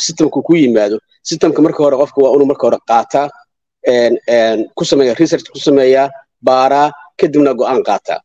systemku 0.04 0.38
ku 0.46 0.52
yimaado 0.60 0.96
systemka 1.28 1.60
marka 1.66 1.80
hore 1.84 1.96
qofka 2.02 2.18
waa 2.24 2.32
inuu 2.36 2.48
marka 2.52 2.64
hore 2.68 2.78
qaataa 2.90 3.26
ku 4.76 4.82
sameeya 4.90 5.14
research 5.20 5.46
ku 5.54 5.58
sameeyaa 5.66 6.06
baaraa 6.48 6.88
kadibna 7.20 7.52
go'aan 7.60 7.82
qaataa. 7.88 8.20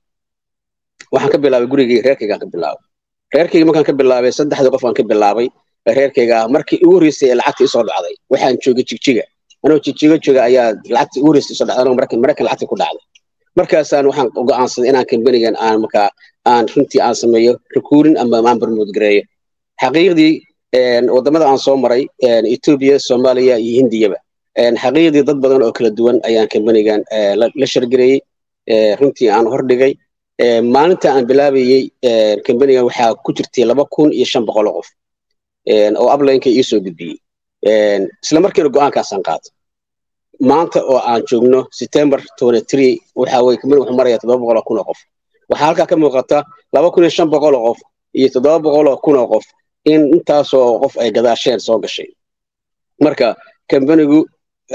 Waxaan 1.14 1.32
ka 1.34 1.38
bilaabay 1.44 1.68
gurigii 1.72 2.00
reerkaygaan 2.06 2.40
ka 2.44 2.48
bilaabay. 2.54 2.84
Reerkayga 3.36 3.66
markaan 3.68 3.86
ka 3.90 3.94
bilaabay 4.00 4.32
saddexda 4.38 4.70
qof 4.74 4.84
aan 4.88 4.96
ka 5.00 5.04
bilaabay 5.12 5.48
reerkayga 5.98 6.38
markii 6.56 6.80
ugu 6.86 6.94
horreysay 6.98 7.28
ee 7.32 7.36
lacagta 7.40 7.64
isoo 7.68 7.84
dhacday. 7.90 8.14
Waxaan 8.32 8.56
joogay 8.64 8.86
jigjiga. 8.90 9.24
Anoo 9.64 9.78
jigjiga 9.86 10.16
jooga 10.26 10.42
ayaa 10.50 10.68
lacagta 10.96 11.18
ugu 11.20 11.28
horreysay 11.30 11.54
isoo 11.56 11.66
dhacday 11.68 11.82
anoo 11.84 11.94
maraykan 12.00 12.46
lacagta 12.48 12.66
ku 12.72 12.76
dhacday. 12.82 13.04
Markaasaan 13.58 14.06
waxaan 14.10 14.28
go'aansaday 14.48 14.90
inaan 14.92 15.06
kambanigan 15.12 15.56
aan 15.66 15.78
markaa 15.84 16.08
aan 16.52 16.66
runtii 16.74 17.02
aan 17.06 17.16
sameeyo 17.22 17.54
recruiting 17.76 18.16
ama 18.22 18.38
aan 18.50 18.60
barmood 18.62 18.90
gareeyo. 18.96 19.24
Xaqiiqdii 19.82 20.34
waddamada 21.16 21.46
aan 21.52 21.60
soo 21.66 21.76
maray 21.84 22.04
ethiopia 22.56 22.96
soomaaliya 23.08 23.56
iyo 23.66 23.74
hindiyaba. 23.82 24.18
Xaqiiqdii 24.84 25.24
dad 25.28 25.38
badan 25.44 25.62
oo 25.66 25.72
kala 25.78 25.90
duwan 25.98 26.18
ayaan 26.28 26.48
kambanigan 26.54 27.02
la 27.60 27.66
shargareeyey 27.74 28.20
runtii 29.00 29.30
aan 29.36 29.46
hordhigay. 29.54 29.94
Maalinta 30.74 31.08
aan 31.16 31.26
bilaabayey 31.30 31.82
kambanigan 32.46 32.84
waxaa 32.90 33.16
ku 33.26 33.30
jirtay 33.38 33.66
laba 33.70 33.84
kun 33.94 34.10
iyo 34.18 34.26
shan 34.32 34.44
boqol 34.48 34.68
qof. 34.78 34.88
Oo 36.02 36.08
ablinka 36.16 36.50
iisoo 36.50 36.80
gudbiyey. 36.86 37.18
Isla 38.24 38.40
markiina 38.44 38.70
go'aankaasaan 38.76 39.24
qaato. 39.28 39.50
Maanta 40.50 40.80
oo 40.92 41.00
aan 41.10 41.22
joogno 41.30 41.60
september 41.80 42.20
waxa 43.20 43.44
weye 43.46 43.58
kambani 43.62 43.80
wuxuu 43.82 43.98
maraya 44.00 44.18
toddoba 44.22 44.42
boqol 44.44 44.58
oo 44.60 44.64
kun 44.68 44.78
oo 44.82 44.88
qof 44.90 45.00
waxaa 45.50 45.66
halkaa 45.68 45.88
ka 45.92 45.96
muuqata 46.02 46.38
laba 46.74 46.88
kun 46.94 47.04
iyo 47.06 47.12
shan 47.18 47.28
boqol 47.34 47.56
oo 47.60 47.64
qof 47.74 47.80
iyo 48.20 48.28
toddoba 48.34 48.60
boqol 48.66 48.88
oo 48.92 48.98
kun 49.06 49.16
oo 49.22 49.28
qof 49.34 49.46
in 49.92 50.02
intaasoo 50.16 50.80
qof 50.84 50.94
ay 51.04 51.10
gadaasheen 51.16 51.60
soo 51.68 51.78
gashay. 51.84 52.08
Marka 53.04 53.28
kambanigu 53.72 54.20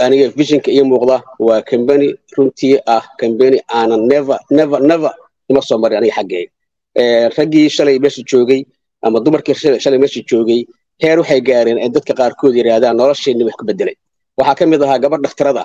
aniga 0.05 0.27
visionka 0.39 0.71
ii 0.77 0.85
muuqda 0.91 1.17
waa 1.47 1.61
kambani 1.71 2.09
runtii 2.37 2.75
ah 2.95 3.05
kambani 3.21 3.59
aanan 3.79 4.03
never 4.13 4.39
never 4.59 4.79
never 4.91 5.13
ima 5.51 5.61
soo 5.69 5.79
marin 5.83 5.99
aniga 6.01 6.15
xaggeyga 6.19 6.51
raggii 7.37 7.67
shalay 7.77 7.97
meesha 8.05 8.23
joogay 8.31 8.61
ama 9.05 9.19
dumarkii 9.25 9.55
shalay 9.85 9.99
meesha 10.03 10.21
joogay 10.31 10.61
heer 11.03 11.17
waxay 11.23 11.41
gaareen 11.49 11.79
ay 11.85 11.89
dadka 11.95 12.13
qaarkood 12.21 12.55
yidhaahdaan 12.59 12.95
nolosheenni 13.01 13.43
wax 13.49 13.55
ku 13.61 13.65
bedelay 13.71 13.97
waxaa 14.39 14.55
ka 14.59 14.65
mid 14.73 14.81
ahaa 14.87 14.99
gabadh 15.05 15.23
dhakhtarada. 15.27 15.65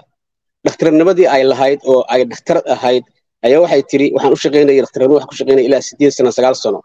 Dhakhtarnimadii 0.65 1.27
ay 1.35 1.43
lahayd 1.51 1.79
oo 1.91 2.01
ay 2.13 2.21
dhakhtarad 2.31 2.65
ahayd 2.75 3.03
ayaa 3.45 3.59
waxay 3.65 3.81
tiri 3.91 4.07
waxaan 4.15 4.33
u 4.35 4.39
shaqaynaya 4.43 4.81
dhakhtarnimo 4.83 5.13
waxaan 5.17 5.29
ku 5.31 5.35
shaqaynaya 5.39 5.65
ilaa 5.69 5.81
sideed 5.87 6.11
sano 6.17 6.31
sagaal 6.37 6.55
sano. 6.63 6.79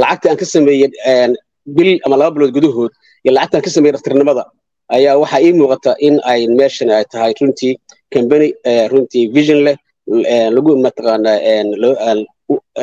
Lacagta 0.00 0.26
aan 0.30 0.38
ka 0.40 0.46
sameeyey 0.54 0.88
bil 1.76 1.90
ama 2.06 2.16
laba 2.20 2.30
bilood 2.34 2.52
gudahood 2.56 2.92
iyo 3.24 3.30
lacagta 3.36 3.56
aan 3.58 3.64
ka 3.66 3.70
sameeyey 3.76 3.94
dhakhtarnimada 3.96 4.42
ayaa 4.96 5.14
waxaa 5.22 5.40
ii 5.46 5.52
muuqata 5.58 5.92
in 6.06 6.14
ay 6.32 6.40
meeshan 6.58 6.90
ay 6.96 7.04
tahay 7.12 7.32
runtii 7.40 7.72
kambani 8.12 8.48
runtii 8.92 9.24
vision 9.36 9.60
leh 9.66 9.76
lagu 10.56 10.70
mataqaana 10.84 11.32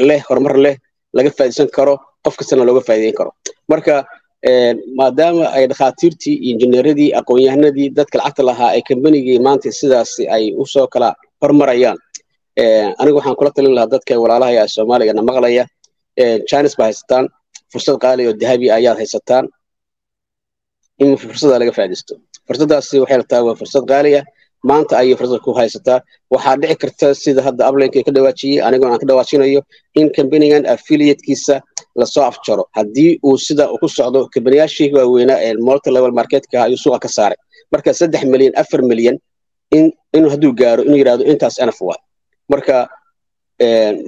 leh 0.08 0.20
horumar 0.28 0.56
leh 0.66 0.76
laga 1.18 1.30
faa'iidaysan 1.38 1.70
karo 1.78 1.94
qof 2.26 2.36
kastana 2.40 2.64
looga 2.68 2.82
faa'iidayn 2.88 3.16
karo. 3.20 3.32
Marka 3.72 3.96
maadaama 5.00 5.46
ay 5.58 5.64
dhakhaatiirtii 5.72 6.36
injineeradii 6.52 7.10
aqoon-yahanadii 7.20 7.88
dadka 7.98 8.16
lacagta 8.20 8.44
lahaa 8.50 8.70
ay 8.76 8.82
kambanigii 8.90 9.40
maanta 9.46 9.70
sidaas 9.80 10.12
ay 10.36 10.44
u 10.62 10.66
soo 10.74 10.88
kala 10.94 11.10
hormarayaan 11.42 11.98
aniga 12.58 13.16
waxaan 13.20 13.36
kula 13.40 13.52
talin 13.56 13.74
lahaa 13.78 13.92
dadka 13.94 14.14
walaalaha 14.24 14.52
ee 14.58 14.68
soomaaliga 14.76 15.14
na 15.18 15.22
maqlaya. 15.30 15.64
Chinas 16.50 16.74
ba 16.80 16.84
haysataan 16.90 17.26
fursad 17.72 17.98
qaali 18.04 18.22
oo 18.28 18.34
dahabi 18.42 18.68
ayaad 18.78 18.98
haysataan. 19.02 19.46
In 21.04 21.10
fursadda 21.22 21.60
laga 21.62 21.72
faa'iidaysto. 21.78 22.14
Fursaddaasi 22.48 22.96
waxay 23.04 23.18
lataa 23.22 23.42
waa 23.48 23.56
fursad 23.60 23.84
qaali 23.92 24.12
ah 24.20 24.24
maanta 24.70 24.94
ayay 25.02 25.16
fursad 25.20 25.40
ku 25.46 25.52
haysataa. 25.60 26.00
Waxaa 26.34 26.56
dhici 26.62 26.76
karta 26.82 27.08
sida 27.24 27.42
hadda 27.48 27.62
ablinka 27.70 28.00
ka 28.08 28.12
dhawaajiyey 28.16 28.60
anigoo 28.68 28.90
aan 28.92 29.00
ka 29.02 29.06
dhawaajinayo 29.10 29.62
in 30.00 30.08
kambanigan 30.16 30.64
affiliatekiisa 30.74 31.56
la 32.00 32.06
soo 32.14 32.24
afjaro. 32.30 32.64
Haddii 32.78 33.12
uu 33.28 33.38
sida 33.46 33.64
ku 33.82 33.88
socdo 33.98 34.20
kambaniyaashii 34.34 34.90
waaweynaa 34.98 35.38
ee 35.46 35.54
multi 35.68 35.90
level 35.96 36.12
marketka 36.20 36.56
ayuu 36.66 36.80
suuqa 36.84 37.00
ka 37.06 37.10
saaray. 37.18 37.38
Marka 37.72 37.90
saddex 38.00 38.22
milyan 38.34 38.54
afar 38.62 38.82
milyan 38.92 39.18
in 39.78 39.86
inuu 40.18 40.30
hadduu 40.34 40.52
gaaro 40.62 40.82
inuu 40.88 40.98
yidhahdo 41.02 41.24
intaas 41.32 41.56
enaf 41.64 41.78
waa 41.88 42.00
marka 42.51 42.77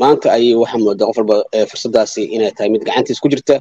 maanta 0.01 0.27
ayay 0.37 0.53
waxaa 0.61 0.79
moodaa 0.85 1.07
qof 1.09 1.17
walba 1.21 1.37
fursaddaasi 1.69 2.21
inay 2.35 2.51
tahay 2.57 2.69
mid 2.73 2.83
gacantiis 2.87 3.19
ku 3.23 3.27
jirta. 3.33 3.55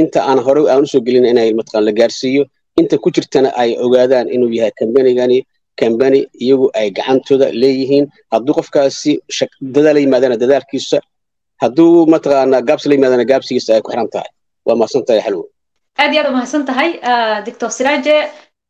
Inta 0.00 0.20
aan 0.28 0.38
hore 0.46 0.60
aan 0.70 0.82
u 0.84 0.86
soo 0.92 1.00
gelin 1.06 1.24
inay 1.32 1.48
mataqaan 1.58 1.84
la 1.88 1.92
gaarsiiyo 2.00 2.42
inta 2.80 2.94
ku 3.04 3.08
jirtana 3.16 3.48
ay 3.62 3.70
ogaadaan 3.84 4.26
inuu 4.34 4.50
yahay 4.58 4.72
kambanigani 4.78 5.38
kambani 5.80 6.20
iyagu 6.44 6.66
ay 6.78 6.88
gacantooda 6.96 7.46
leeyihiin. 7.62 8.04
Hadduu 8.32 8.54
qofkaasi 8.58 9.12
dadaal 9.74 9.94
la 9.96 10.00
yimaadana 10.04 10.36
dadaalkiisa 10.42 10.98
hadduu 11.62 12.06
mataqaana 12.12 12.58
gaabsi 12.68 12.86
la 12.88 12.94
yimaadana 12.96 13.24
gaabsigiisa 13.30 13.70
ay 13.76 13.82
ku 13.84 13.90
xiran 13.92 14.08
tahay. 14.14 14.30
Waa 14.66 14.76
mahadsan 14.80 15.02
tahay 15.08 15.22
xalwo. 15.26 15.44
Aad 16.00 16.12
iyo 16.12 16.20
aad 16.22 16.28
umahadsan 16.32 16.62
tahay 16.68 16.90
doctor 17.46 17.70
siraaje 17.76 18.14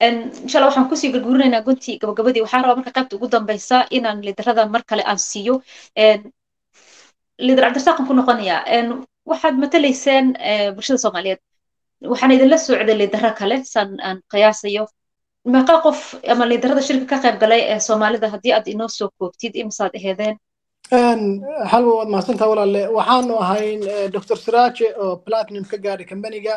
insha 0.00 0.59
allah 0.59 0.68
waxaan 0.70 0.88
ku 0.90 0.96
sii 0.96 1.12
gurgurinaynaa 1.14 1.62
guntii 1.66 1.98
gabagabadii. 2.00 2.42
Waxaan 2.44 2.62
rabaa 2.64 2.76
marka 2.80 2.92
qaybta 2.96 3.16
ugu 3.16 3.28
dambeysa 3.35 3.87
inaan 3.90 4.20
liderada 4.26 4.66
mar 4.74 4.82
kale 4.85 5.02
aan 5.11 5.18
siiyo. 5.18 5.54
Lider 7.46 7.62
cabdirasaaqan 7.64 8.06
ku 8.09 8.12
noqonayaa. 8.14 8.62
Waxaad 9.30 9.54
matalayseen 9.62 10.26
bulshada 10.76 10.98
soomaaliyeed. 11.04 11.40
Waxaan 12.12 12.32
idinla 12.37 12.59
socday 12.59 12.96
lidero 13.02 13.30
kale 13.40 13.56
san 13.64 13.88
aan 14.06 14.18
qiyaasayo. 14.32 14.85
Meeqa 15.54 15.80
qof 15.85 16.00
ama 16.32 16.44
liderada 16.46 16.82
shirka 16.82 17.06
ka 17.12 17.18
qayb 17.24 17.37
galay 17.42 17.61
ee 17.72 17.80
soomaalida 17.88 18.28
haddii 18.35 18.52
aad 18.56 18.66
inoo 18.68 18.88
soo 18.88 19.09
koobtid 19.18 19.54
imisaad 19.62 19.92
aheedeen 19.98 20.37
xalwa 21.70 21.92
waad 21.98 22.09
mahadsantaha 22.14 22.50
walaalle 22.52 22.82
waxaanu 22.96 23.35
ahayn 23.44 23.80
dr 24.14 24.37
siraaje 24.44 24.87
oo 25.02 25.16
platinum 25.26 25.64
ka 25.70 25.76
gaadhay 25.85 26.06
kambaniga 26.12 26.54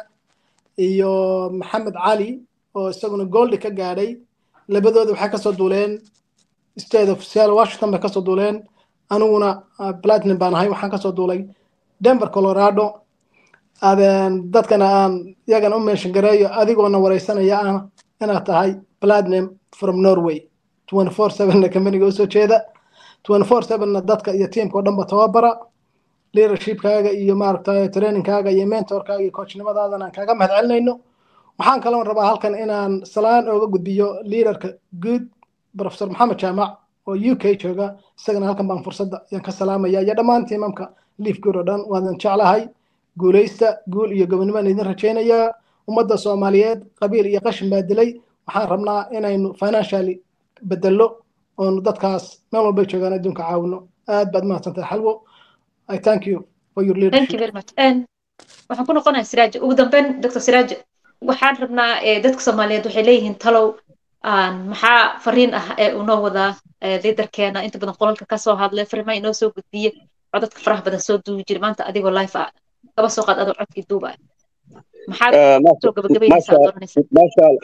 iyo 0.88 1.12
maxamed 1.60 1.96
cali 2.06 2.30
oo 2.76 2.90
isaguna 2.90 3.26
goldi 3.26 3.58
ka 3.58 3.70
gaadhay 3.70 4.18
labadooda 4.68 5.12
waxay 5.14 5.30
ka 5.32 5.38
soo 5.38 5.52
duuleen. 5.60 5.92
State 6.78 7.10
of 7.10 7.24
seattle 7.24 7.56
washington 7.60 7.92
bay 7.92 8.00
ka 8.00 8.08
soo 8.10 8.22
duuleen. 8.22 8.56
Aniguna 9.10 9.64
platinum 10.04 10.38
baan 10.38 10.54
ahay 10.56 10.70
waxaan 10.70 10.92
ka 10.92 10.98
soo 10.98 11.12
duulay. 11.12 11.46
Denver 12.02 12.30
colorado. 12.36 12.86
Dadkana 13.82 14.86
aan 14.86 15.36
iyagana 15.48 15.76
u 15.78 15.80
meeshan 15.80 16.12
gareeyo 16.12 16.48
adigoona 16.52 16.98
wareysanaya 17.00 17.58
ah 17.60 17.82
inaad 18.22 18.46
tahay 18.46 18.72
platinum 19.02 19.46
from 19.76 20.02
norway. 20.02 20.40
sevenna 21.32 21.70
kambaniga 21.70 22.06
u 22.06 22.12
soo 22.12 22.26
jeeda. 22.28 22.62
sevenna 23.68 24.02
dadka 24.02 24.32
iyo 24.34 24.48
tiimka 24.48 24.78
oo 24.78 24.82
dhanba 24.82 25.06
tababara. 25.06 25.52
Leadershipkaaga 26.34 27.12
iyo 27.12 27.36
maaragtay 27.36 27.90
trainingkaaga 27.90 28.50
iyo 28.52 28.66
mentorkaaga 28.68 29.22
iyo 29.24 29.32
coachnimadaadana 29.32 30.06
aan 30.06 30.12
kaaga 30.12 30.36
mahad 30.36 30.52
celinayno 30.56 31.00
waxaan 31.60 31.82
kaloon 31.84 32.06
rabaa 32.08 32.26
halkan 32.30 32.56
inaan 32.64 32.94
salaan 33.14 33.44
ooga 33.50 33.68
gudbiyo 33.74 34.08
leaderka 34.32 34.70
good 35.04 35.24
professor 35.78 36.08
maxamed 36.10 36.38
jaamac 36.42 36.72
oo 37.08 37.16
u 37.32 37.36
k 37.42 37.44
jooga. 37.62 37.88
Isagana 38.20 38.46
halkan 38.50 38.68
baan 38.70 38.84
fursadda 38.84 39.18
ayaan 39.32 39.44
ka 39.48 39.52
salaamaya 39.52 40.00
iyo 40.02 40.14
dhammaan 40.18 40.46
tiimamka 40.50 40.86
liif 41.24 41.38
good 41.44 41.56
oo 41.56 41.64
dhan 41.70 41.82
waadan 41.92 42.16
jeclahay. 42.22 42.62
Guulaysta 43.20 43.68
guul 43.94 44.12
iyo 44.12 44.26
gobonnimaan 44.32 44.68
idin 44.68 44.86
rajaynayaa 44.92 45.54
ummadda 45.90 46.18
soomaaliyeed 46.18 46.80
qabiil 47.00 47.26
iyo 47.32 47.42
qashin 47.46 47.70
baa 47.70 47.82
dilay. 47.90 48.10
Waxaan 48.48 48.70
rabnaa 48.74 49.02
inaynu 49.18 49.54
financially 49.62 50.16
bedello 50.70 51.08
oonu 51.58 51.82
dadkaas 51.88 52.26
meel 52.52 52.64
walbay 52.66 52.86
joogaan 52.92 53.14
adduunka 53.18 53.44
caawino 53.44 53.78
aad 54.08 54.28
baad 54.34 54.46
mahadsantahay 54.50 54.90
xalwo. 54.92 55.14
I 55.96 55.98
thank 56.06 56.22
you 56.30 56.38
for 56.74 56.84
your 56.88 56.96
leadership. 57.02 57.40
Waxaan 58.70 58.86
ku 58.88 58.94
noqonayaa 58.94 59.30
siraaje 59.32 59.58
ugu 59.64 59.74
dambeyn 59.80 60.06
dr 60.22 60.40
siraaje 60.48 60.76
waxaan 61.28 61.58
rabnaa 61.62 61.94
dadka 62.24 62.42
soomaaliyeed 62.42 62.86
waxay 62.86 63.04
leeyihiin 63.10 63.36
talow. 63.44 63.68
Maxaa 64.72 65.20
fariin 65.24 65.54
ah 65.60 65.68
ee 65.78 65.94
unoo 66.02 66.20
wadaa 66.26 66.52
liidarkeena 67.04 67.60
inta 67.66 67.80
badan 67.82 67.96
qolalka 68.00 68.26
ka 68.32 68.38
soo 68.38 68.56
hadlay 68.62 68.86
fariimaha 68.92 69.18
inoo 69.22 69.34
soo 69.34 69.50
gudbiye 69.56 69.92
oo 70.34 70.40
dadka 70.44 70.60
faraha 70.66 70.82
badan 70.88 71.02
soo 71.08 71.18
duubi 71.26 71.44
jira 71.48 71.60
maanta 71.66 71.84
adigoo 71.90 72.12
life 72.20 72.36
ah 72.40 72.50
kaba 72.96 73.10
soo 73.16 73.24
qaad 73.28 73.38
adoo 73.44 73.56
codkii 73.60 73.86
duuba 73.90 74.10
maxaad 74.12 74.26
soo 74.26 74.28
gabagabaynaysaa 74.74 74.99
doonaysaa 74.99 74.99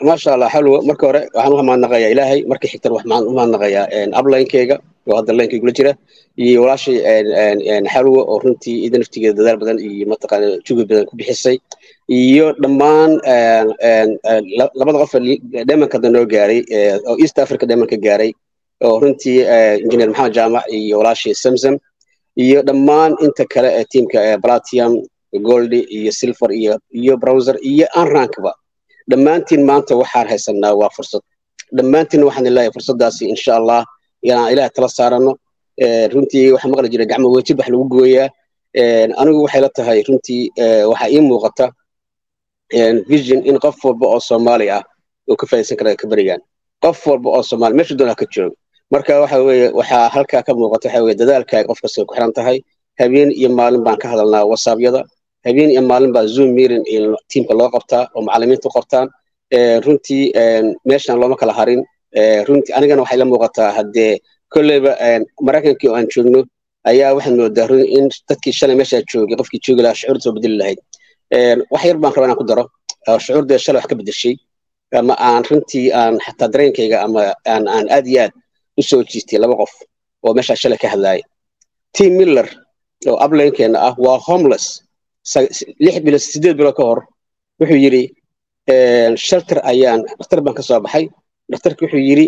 maasha 0.08 0.30
allah 0.34 0.48
xalwo 0.54 0.76
marka 0.88 1.04
hore 1.08 1.20
waxaan 1.34 1.52
u 1.52 1.62
mahadnaqayaa 1.68 2.10
ilaahay 2.14 2.40
markii 2.50 2.70
xigtan 2.72 2.92
waxaan 2.96 3.22
u 3.30 3.32
mahadnaqayaa 3.38 3.86
ablaynkeyga 4.20 4.76
oo 5.10 5.16
hadda 5.18 5.32
laynkaygula 5.38 5.72
jira 5.78 5.92
iyo 6.44 6.58
walaashay 6.64 6.96
xalwo 7.94 8.20
oo 8.32 8.36
runtii 8.44 8.76
ida 8.86 8.96
naftigeeda 9.02 9.38
dadaal 9.40 9.58
badan 9.62 9.78
iyo 9.88 10.04
mataqaana 10.12 10.46
jugi 10.66 10.84
badan 10.90 11.04
ku 11.10 11.14
bixisay 11.20 11.56
iyo 12.20 12.46
dhammaan 12.62 13.10
labada 14.80 14.98
qof 15.02 15.14
dhemanka 15.68 15.94
hadda 15.98 16.10
noo 16.14 16.24
gaaray 16.34 16.60
oo 17.08 17.16
east 17.24 17.36
africa 17.44 17.64
dhemanka 17.70 17.96
gaaray 18.06 18.30
oo 18.86 18.96
runtii 19.02 19.38
engineer 19.84 20.08
maxamed 20.12 20.34
jaamac 20.38 20.64
iyo 20.78 20.94
walaashay 21.00 21.34
samsam 21.44 21.74
iyo 22.44 22.58
dhammaan 22.68 23.12
inta 23.24 23.44
kale 23.52 23.68
ee 23.78 23.84
tiimka 23.92 24.18
platium 24.44 24.92
goldi 25.48 25.80
iyo 25.96 26.12
silver 26.20 26.50
iyo 26.60 26.74
iyo 27.00 27.14
browser 27.22 27.56
iyo 27.70 27.86
anrankba 28.00 28.52
dhammaantiin 29.10 29.62
maanta 29.68 29.92
waxaan 30.00 30.26
haysanaa 30.30 30.74
waa 30.80 30.90
fursad. 30.96 31.22
Dhammaantiin 31.76 32.22
waxaan 32.28 32.46
leeyahay 32.56 32.72
fursaddaasi 32.76 33.22
insha 33.32 33.52
allah 33.58 33.80
inaan 34.28 34.52
ilaah 34.52 34.70
tala 34.74 34.88
saarano. 34.98 35.32
Runtii 36.14 36.44
waxaa 36.54 36.70
maqli 36.72 36.88
jiray 36.92 37.06
gacmo 37.10 37.28
wejib 37.36 37.58
wax 37.60 37.68
lagu 37.72 37.84
gooyaa 37.94 38.28
anigu 39.20 39.40
waxay 39.46 39.60
la 39.64 39.70
tahay 39.76 39.98
runtii 40.08 40.42
waxaa 40.90 41.08
ii 41.14 41.20
muuqata 41.28 41.66
vision 43.10 43.40
in 43.48 43.56
qof 43.64 43.76
walba 43.84 44.06
oo 44.14 44.20
soomaali 44.28 44.66
ah 44.76 44.82
uu 45.30 45.36
ka 45.40 45.46
faa'iidaysan 45.50 45.76
kara 45.78 45.90
kaberigan 46.02 46.40
qof 46.84 46.98
walba 47.08 47.28
oo 47.36 47.42
soomaali 47.48 47.74
meesha 47.78 47.94
doona 47.98 48.14
ka 48.20 48.26
joogo 48.34 48.56
marka 48.92 49.12
waxa 49.22 49.36
waxaa 49.78 50.08
halkaa 50.14 50.42
ka 50.46 50.52
muuqata 50.58 50.88
waxa 50.88 51.14
dadaalkaaga 51.20 51.66
qof 51.70 51.78
kasta 51.82 52.04
ku 52.08 52.14
xiran 52.14 52.32
tahay. 52.36 52.58
Habeen 53.00 53.30
iyo 53.40 53.48
maalin 53.58 53.82
baan 53.86 53.98
ka 54.02 54.06
hadalnaa 54.12 54.44
whatsappyada 54.50 55.00
habeen 55.46 55.70
iyo 55.74 55.82
maalin 55.90 56.12
baa 56.16 56.26
zoom 56.34 56.50
meeting 56.56 56.84
tiimka 57.30 57.54
loo 57.60 57.68
qabtaa 57.74 58.02
oo 58.16 58.20
macallimiintu 58.26 58.68
qabtaan. 58.76 59.06
Runtii 59.84 60.24
meeshan 60.88 61.16
looma 61.20 61.36
kala 61.40 61.52
harin. 61.58 61.80
Runtii 62.48 62.72
anigana 62.78 63.02
waxay 63.02 63.18
la 63.20 63.24
muuqataa 63.30 63.70
haddee 63.78 64.12
kolleyba 64.52 64.92
maraykankii 65.46 65.88
oo 65.90 65.96
aan 65.98 66.06
joogno 66.14 66.40
ayaa 66.90 67.14
waxaad 67.16 67.36
moodaa 67.40 67.66
run 67.70 67.84
in 67.96 68.04
dadkii 68.28 68.52
shalay 68.58 68.76
meeshaa 68.80 69.02
joogay 69.10 69.36
qofkii 69.40 69.60
joogi 69.64 69.82
lahaa 69.84 69.94
shucuurda 70.00 70.22
soo 70.24 70.32
bedeli 70.36 70.56
lahayd. 70.60 70.78
Wax 71.72 71.82
yar 71.88 71.96
baan 72.02 72.12
rabaa 72.14 72.26
inaan 72.28 72.38
ku 72.40 72.44
daro. 72.50 72.64
Shucuurdee 73.24 73.58
shalay 73.64 73.80
wax 73.80 73.88
ka 73.90 73.94
bedeshay 74.00 74.34
ama 74.98 75.14
aan 75.28 75.42
runtii 75.50 75.86
aan 76.00 76.14
xataa 76.24 76.48
dareenkayga 76.52 76.96
ama 77.06 77.20
aan 77.52 77.64
aad 77.96 78.06
iyo 78.12 78.22
aad 78.24 78.32
u 78.78 79.02
jiistay 79.10 79.38
laba 79.42 79.54
qof 79.60 79.72
oo 80.24 80.32
meeshaa 80.36 80.56
shalay 80.62 80.78
ka 80.82 80.88
hadlaaya 80.94 81.24
tim 81.96 82.12
miller 82.18 82.46
oo 83.10 83.16
ablaynkeena 83.24 83.78
ah 83.88 83.94
waa 84.04 84.18
homeless 84.28 84.66
lix 85.84 85.94
bilo 86.06 86.18
sideed 86.18 86.56
bilo 86.60 86.72
ka 86.78 86.82
hor 86.88 87.00
wuxuu 87.60 87.78
yidhi 87.84 88.02
shelter 89.26 89.58
ayaan 89.70 90.00
dhakhtar 90.18 90.40
baan 90.44 90.54
ka 90.58 90.62
soo 90.62 90.80
baxay. 90.80 91.04
Dhakhtarki 91.50 91.80
wuxuu 91.84 92.02
yidhi 92.08 92.26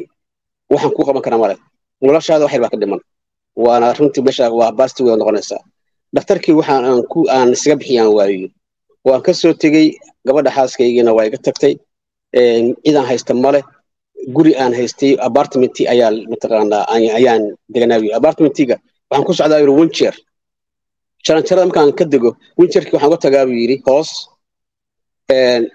waxaan 0.72 0.92
kuu 0.96 1.04
qaban 1.08 1.22
karaa 1.26 1.38
male 1.42 1.54
noloshaada 2.04 2.44
wax 2.44 2.52
yar 2.54 2.62
baa 2.64 2.70
ka 2.74 2.76
dhiman. 2.82 3.00
Waana 3.64 3.86
runtii 3.98 4.22
meesha 4.26 4.44
waa 4.58 4.70
baasti 4.78 5.00
way 5.06 5.16
noqonaysaa. 5.20 5.60
Dhakhtarkii 6.14 6.54
waxaan 6.60 6.84
aan 6.88 7.02
ku 7.12 7.18
aan 7.36 7.48
isaga 7.56 7.76
bixiyaan 7.80 8.10
waayo 8.16 8.48
waan 9.08 9.22
ka 9.26 9.32
soo 9.40 9.52
tegey 9.62 9.86
gabadha 10.26 10.50
xaaskaygiina 10.56 11.10
waa 11.16 11.26
iga 11.28 11.38
tagtay 11.46 11.74
cidaan 12.84 13.06
haysta 13.10 13.32
male 13.34 13.60
guri 14.36 14.52
aan 14.62 14.72
haystay 14.78 15.12
apartmenti 15.28 15.82
ayaa 15.92 16.10
mataqaanaa 16.30 16.84
ayaan 17.18 17.42
deganaayo. 17.72 18.10
Apartmentiga 18.18 18.76
waxaan 19.10 19.24
ku 19.26 19.32
socdaa 19.38 19.58
yiri 19.62 19.72
wincher 19.80 20.14
jaranjarada 21.26 21.66
markaan 21.68 21.92
ka 21.98 22.04
dego 22.12 22.30
wincherkii 22.58 22.92
waxaan 22.96 23.10
uga 23.10 23.18
tagaa 23.26 23.44
buu 23.48 23.58
yidhi 23.62 23.76
hoos 23.86 24.10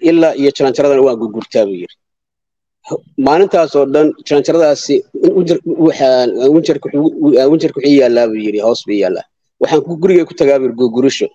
ilaa 0.10 0.34
iyo 0.42 0.50
jaranjaradana 0.58 1.02
waan 1.08 1.18
gurgurtaa 1.22 1.64
buu 1.68 1.78
yidhi. 1.82 1.96
Maalintaas 3.28 3.72
oo 3.80 3.86
dhan 3.94 4.08
jaranjaradaasi 4.28 4.96
wincherka 6.56 6.88
wuxuu 7.54 7.82
yaallaa 8.00 8.28
buu 8.32 8.42
yidhi 8.48 8.60
hoos 8.66 8.82
buu 8.88 8.98
yaallaa 9.04 9.26
waxaan 9.62 9.82
gurigay 10.02 10.26
ku 10.30 10.34
tagaa 10.42 10.58
buu 10.60 10.68
yidhi 10.70 10.78
gurgurisho 10.82 11.28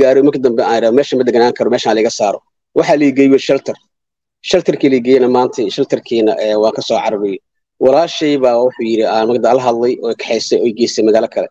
gaaray 0.00 0.22
marka 0.26 0.38
dambe 0.46 0.62
aan 0.72 0.84
meesha 0.96 1.14
ma 1.18 1.24
deganaan 1.28 1.52
karo 1.58 1.68
meeshaan 1.74 1.96
laga 1.98 2.10
saaro. 2.18 2.38
Waxaa 2.78 2.96
liigeeyo 3.00 3.38
shelter. 3.46 3.76
Shelterkii 4.48 4.90
liigeeyana 4.92 5.28
maanta 5.36 5.60
shelterkiina 5.74 6.32
waan 6.62 6.72
ka 6.76 6.82
soo 6.88 6.98
walaashay 7.84 8.34
baa 8.44 8.56
wuxuu 8.64 8.84
yidhi 8.90 9.04
aan 9.16 9.28
la 9.58 9.62
hadlay 9.66 9.94
oo 10.04 10.12
kaxaysay 10.20 10.58
oo 10.64 10.70
geystay 10.78 11.02
magaalo 11.08 11.28
kale 11.34 11.48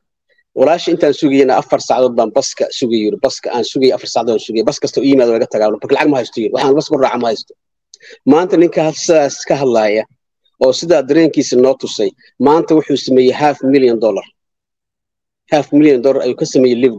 walaashay 0.59 0.91
intaan 0.95 1.13
sugayana 1.19 1.53
afar 1.61 1.79
saacadood 1.87 2.15
baan 2.19 2.29
baska 2.37 2.65
sugay 2.79 3.01
baska 3.25 3.47
aan 3.55 3.63
sugay 3.71 3.91
afar 3.95 4.09
saacadood 4.13 4.41
sugay. 4.47 4.63
Bas 4.69 4.77
kasta 4.83 4.97
u 5.01 5.05
yimaado 5.09 5.31
iga 5.39 5.47
tagaa 5.53 5.69
marka 5.73 5.87
lacag 5.95 6.09
ma 6.11 6.17
haysto 6.19 6.37
yiri 6.41 6.53
waxaan 6.55 6.75
bas 6.79 6.87
ku 6.91 6.95
raaca 7.03 7.17
ma 7.23 7.27
haysto. 7.31 7.53
Maanta 8.31 8.55
ninka 8.61 8.81
sidaas 9.03 9.35
ka 9.47 9.53
hadlaaya 9.61 10.03
oo 10.63 10.71
sidaa 10.79 11.01
dareenkiisa 11.09 11.55
noo 11.63 11.75
tusay 11.81 12.09
maanta 12.47 12.71
wuxuu 12.77 12.97
sameeyey 13.07 13.33
half 13.41 13.57
million 13.73 13.97
dollar. 14.05 14.25
Half 15.53 15.67
million 15.77 15.99
dollar 16.05 16.21
ayuu 16.25 16.37
ka 16.41 16.45
sameeyey 16.53 16.77
live 16.83 16.95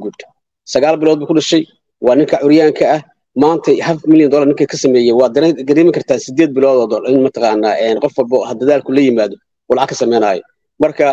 sagaal 0.72 0.96
bilood 1.00 1.18
buu 1.20 1.28
ku 1.30 1.34
dhashay 1.38 1.62
waa 2.04 2.14
ninka 2.18 2.36
curyaanka 2.42 2.84
ah. 2.96 3.02
Maanta 3.42 3.70
half 3.86 4.00
million 4.10 4.28
dollar 4.32 4.46
ninka 4.50 4.64
ka 4.72 4.76
sameeyey 4.84 5.12
waa 5.20 5.28
dareemi 5.68 5.92
kartaa 5.96 6.18
sideed 6.24 6.50
bilood 6.56 6.92
oo 6.92 7.00
in 7.12 7.20
mataqaanaa 7.26 8.00
qof 8.04 8.12
walba 8.18 8.54
dadaalku 8.60 8.90
la 8.96 9.00
yimaado 9.06 9.36
uu 9.70 9.76
ka 9.90 9.94
sameynaayo. 10.02 10.42
Marka 10.82 11.06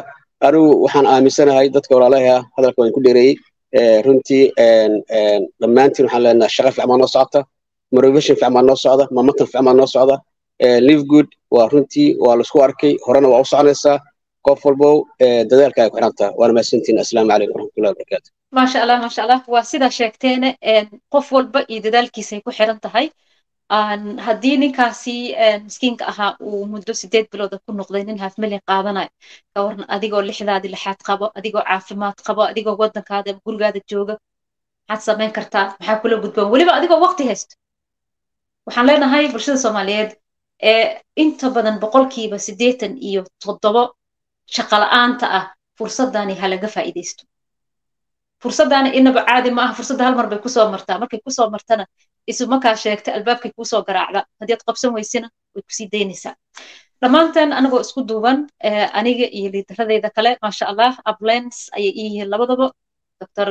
anigu 0.48 0.68
waxaan 0.86 1.06
aaminsanahay 1.14 1.68
dadka 1.76 1.92
walaalaha 1.96 2.36
hadalka 2.56 2.80
waan 2.82 2.94
ku 2.96 3.02
dheereeyey. 3.06 3.36
Runtii 4.06 4.44
dhammaantiin 5.62 6.06
waxaan 6.08 6.24
leenahay 6.26 6.52
shaqa 6.56 6.72
fiican 6.76 6.90
baa 6.92 6.98
noo 7.02 7.08
socota 7.16 7.40
motivation 7.96 8.36
fiican 8.38 8.54
baa 8.56 8.66
noo 8.70 8.78
socda 8.86 9.04
mamatan 9.18 9.48
fiican 9.48 9.66
baa 9.68 9.74
noo 9.80 9.88
socda 9.96 10.16
live 10.88 11.04
good 11.12 11.28
waa 11.56 11.68
runtii 11.74 12.10
waa 12.26 12.36
la 12.38 12.44
isku 12.48 12.58
arkay 12.68 12.94
horena 13.06 13.28
waa 13.34 13.42
u 13.46 13.46
soconaysaa. 13.54 13.98
Qof 14.48 14.60
walbow 14.66 14.96
dadaalkaaga 15.50 15.90
ku 15.92 15.98
xiranta. 15.98 16.26
Waana 16.40 16.54
mahadsantiin 16.56 16.98
assalaamu 17.04 17.30
calaykum 17.32 17.56
waraxmatullahi 17.58 17.94
wabarakaatu 17.94 18.30
maasha 18.58 18.78
allah 18.84 18.98
maasha 19.04 19.22
allah. 19.26 19.40
Waa 19.54 19.64
sidaa 19.72 19.92
sheegteene 20.00 20.50
qof 21.14 21.28
walba 21.36 21.60
iyo 21.72 21.80
dadaalkiisay 21.86 22.40
ku 22.46 22.52
xiran 22.58 22.80
tahay 22.86 23.06
haddii 24.26 24.58
ninkaasi 24.64 25.16
miskiinka 25.68 26.04
ahaa 26.12 26.32
uu 26.48 26.66
muddo 26.74 26.94
sideed 27.02 27.26
bilooda 27.32 27.58
ku 27.66 27.72
noqday 27.80 28.04
nin 28.10 28.18
half 28.24 28.36
milyan 28.44 28.62
qaadanayo 28.70 29.10
ka 29.54 29.60
waran 29.66 29.86
adigoo 29.96 30.22
lixdaadi 30.30 30.68
lixaad 30.76 31.00
qabo 31.08 31.26
adigoo 31.40 31.64
caafimaad 31.70 32.18
qabo 32.28 32.42
adigoo 32.52 32.76
waddankaada 32.82 33.32
gurigaada 33.46 33.80
jooga 33.92 34.16
maxaad 34.90 35.02
samayn 35.08 35.32
kartaa 35.38 35.66
maxaa 35.80 35.98
kula 36.02 36.16
gudboon? 36.24 36.52
Weliba 36.54 36.72
adigoo 36.80 37.00
waqti 37.06 37.24
haysto 37.30 37.54
waxaan 38.68 38.88
leenahay 38.90 39.24
bulshada 39.34 39.58
soomaaliyeed 39.66 40.12
ee 40.72 40.84
inta 41.24 41.48
badan 41.56 41.76
boqolkiiba 41.84 42.38
siddeetan 42.48 42.94
iyo 43.10 43.22
toddobo 43.46 43.84
shaqola'aanta 44.56 45.26
ah 45.38 45.46
fursadani 45.78 46.34
ha 46.42 46.46
laga 46.54 46.68
faa'iidaysto 46.76 47.24
fursaddaani 48.43 48.89
inaba 48.99 49.21
caadi 49.29 49.51
ma 49.57 49.63
aha 49.65 49.75
fursadda 49.79 50.03
hal 50.07 50.15
mar 50.21 50.27
bay 50.33 50.39
kusoo 50.47 50.67
martaa 50.75 50.97
markay 51.03 51.21
kusoo 51.27 51.49
martana 51.55 51.85
isu 52.31 52.43
markaa 52.53 52.75
sheegta 52.85 53.09
albaabkay 53.19 53.51
kuusoo 53.57 53.81
garaacda 53.89 54.21
haddii 54.41 54.55
aad 54.57 54.65
qabsan 54.69 54.91
weysina 54.97 55.29
way 55.55 55.63
kusii 55.69 55.87
daynaysaa 55.95 56.35
dhammaanteen 57.03 57.51
anagoo 57.59 57.81
isku 57.87 58.01
duuban 58.11 58.39
aniga 58.99 59.27
iyo 59.39 59.49
liidaradeyda 59.55 60.09
kale 60.17 60.31
maasha 60.45 60.65
allah 60.73 60.93
ablens 61.11 61.57
ayay 61.77 61.91
ii 62.01 62.05
yihiin 62.07 62.29
labadaba 62.35 62.67
dr 63.21 63.49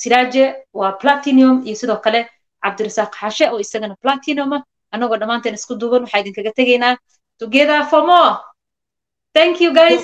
siraaje 0.00 0.44
waa 0.80 0.92
platinum 1.02 1.54
iyo 1.66 1.76
sidoo 1.80 1.96
kale 2.06 2.20
cabdirasaaq 2.64 3.12
xashe 3.20 3.44
oo 3.52 3.58
isagana 3.64 3.94
platinuma 4.04 4.58
anagoo 4.94 5.18
dhammaanteen 5.20 5.54
isku 5.60 5.74
duuban 5.80 6.02
waxaa 6.04 6.20
idinkaga 6.22 6.52
tegaynaa 6.60 6.94
together 7.42 7.80
for 7.90 8.02
more 8.10 8.32
thank 9.36 9.54
you 9.64 9.70
guys 9.80 10.02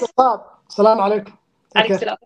السلام 0.70 1.00
عليكم 1.06 1.32
عليك 1.76 1.92
السلام 1.92 2.16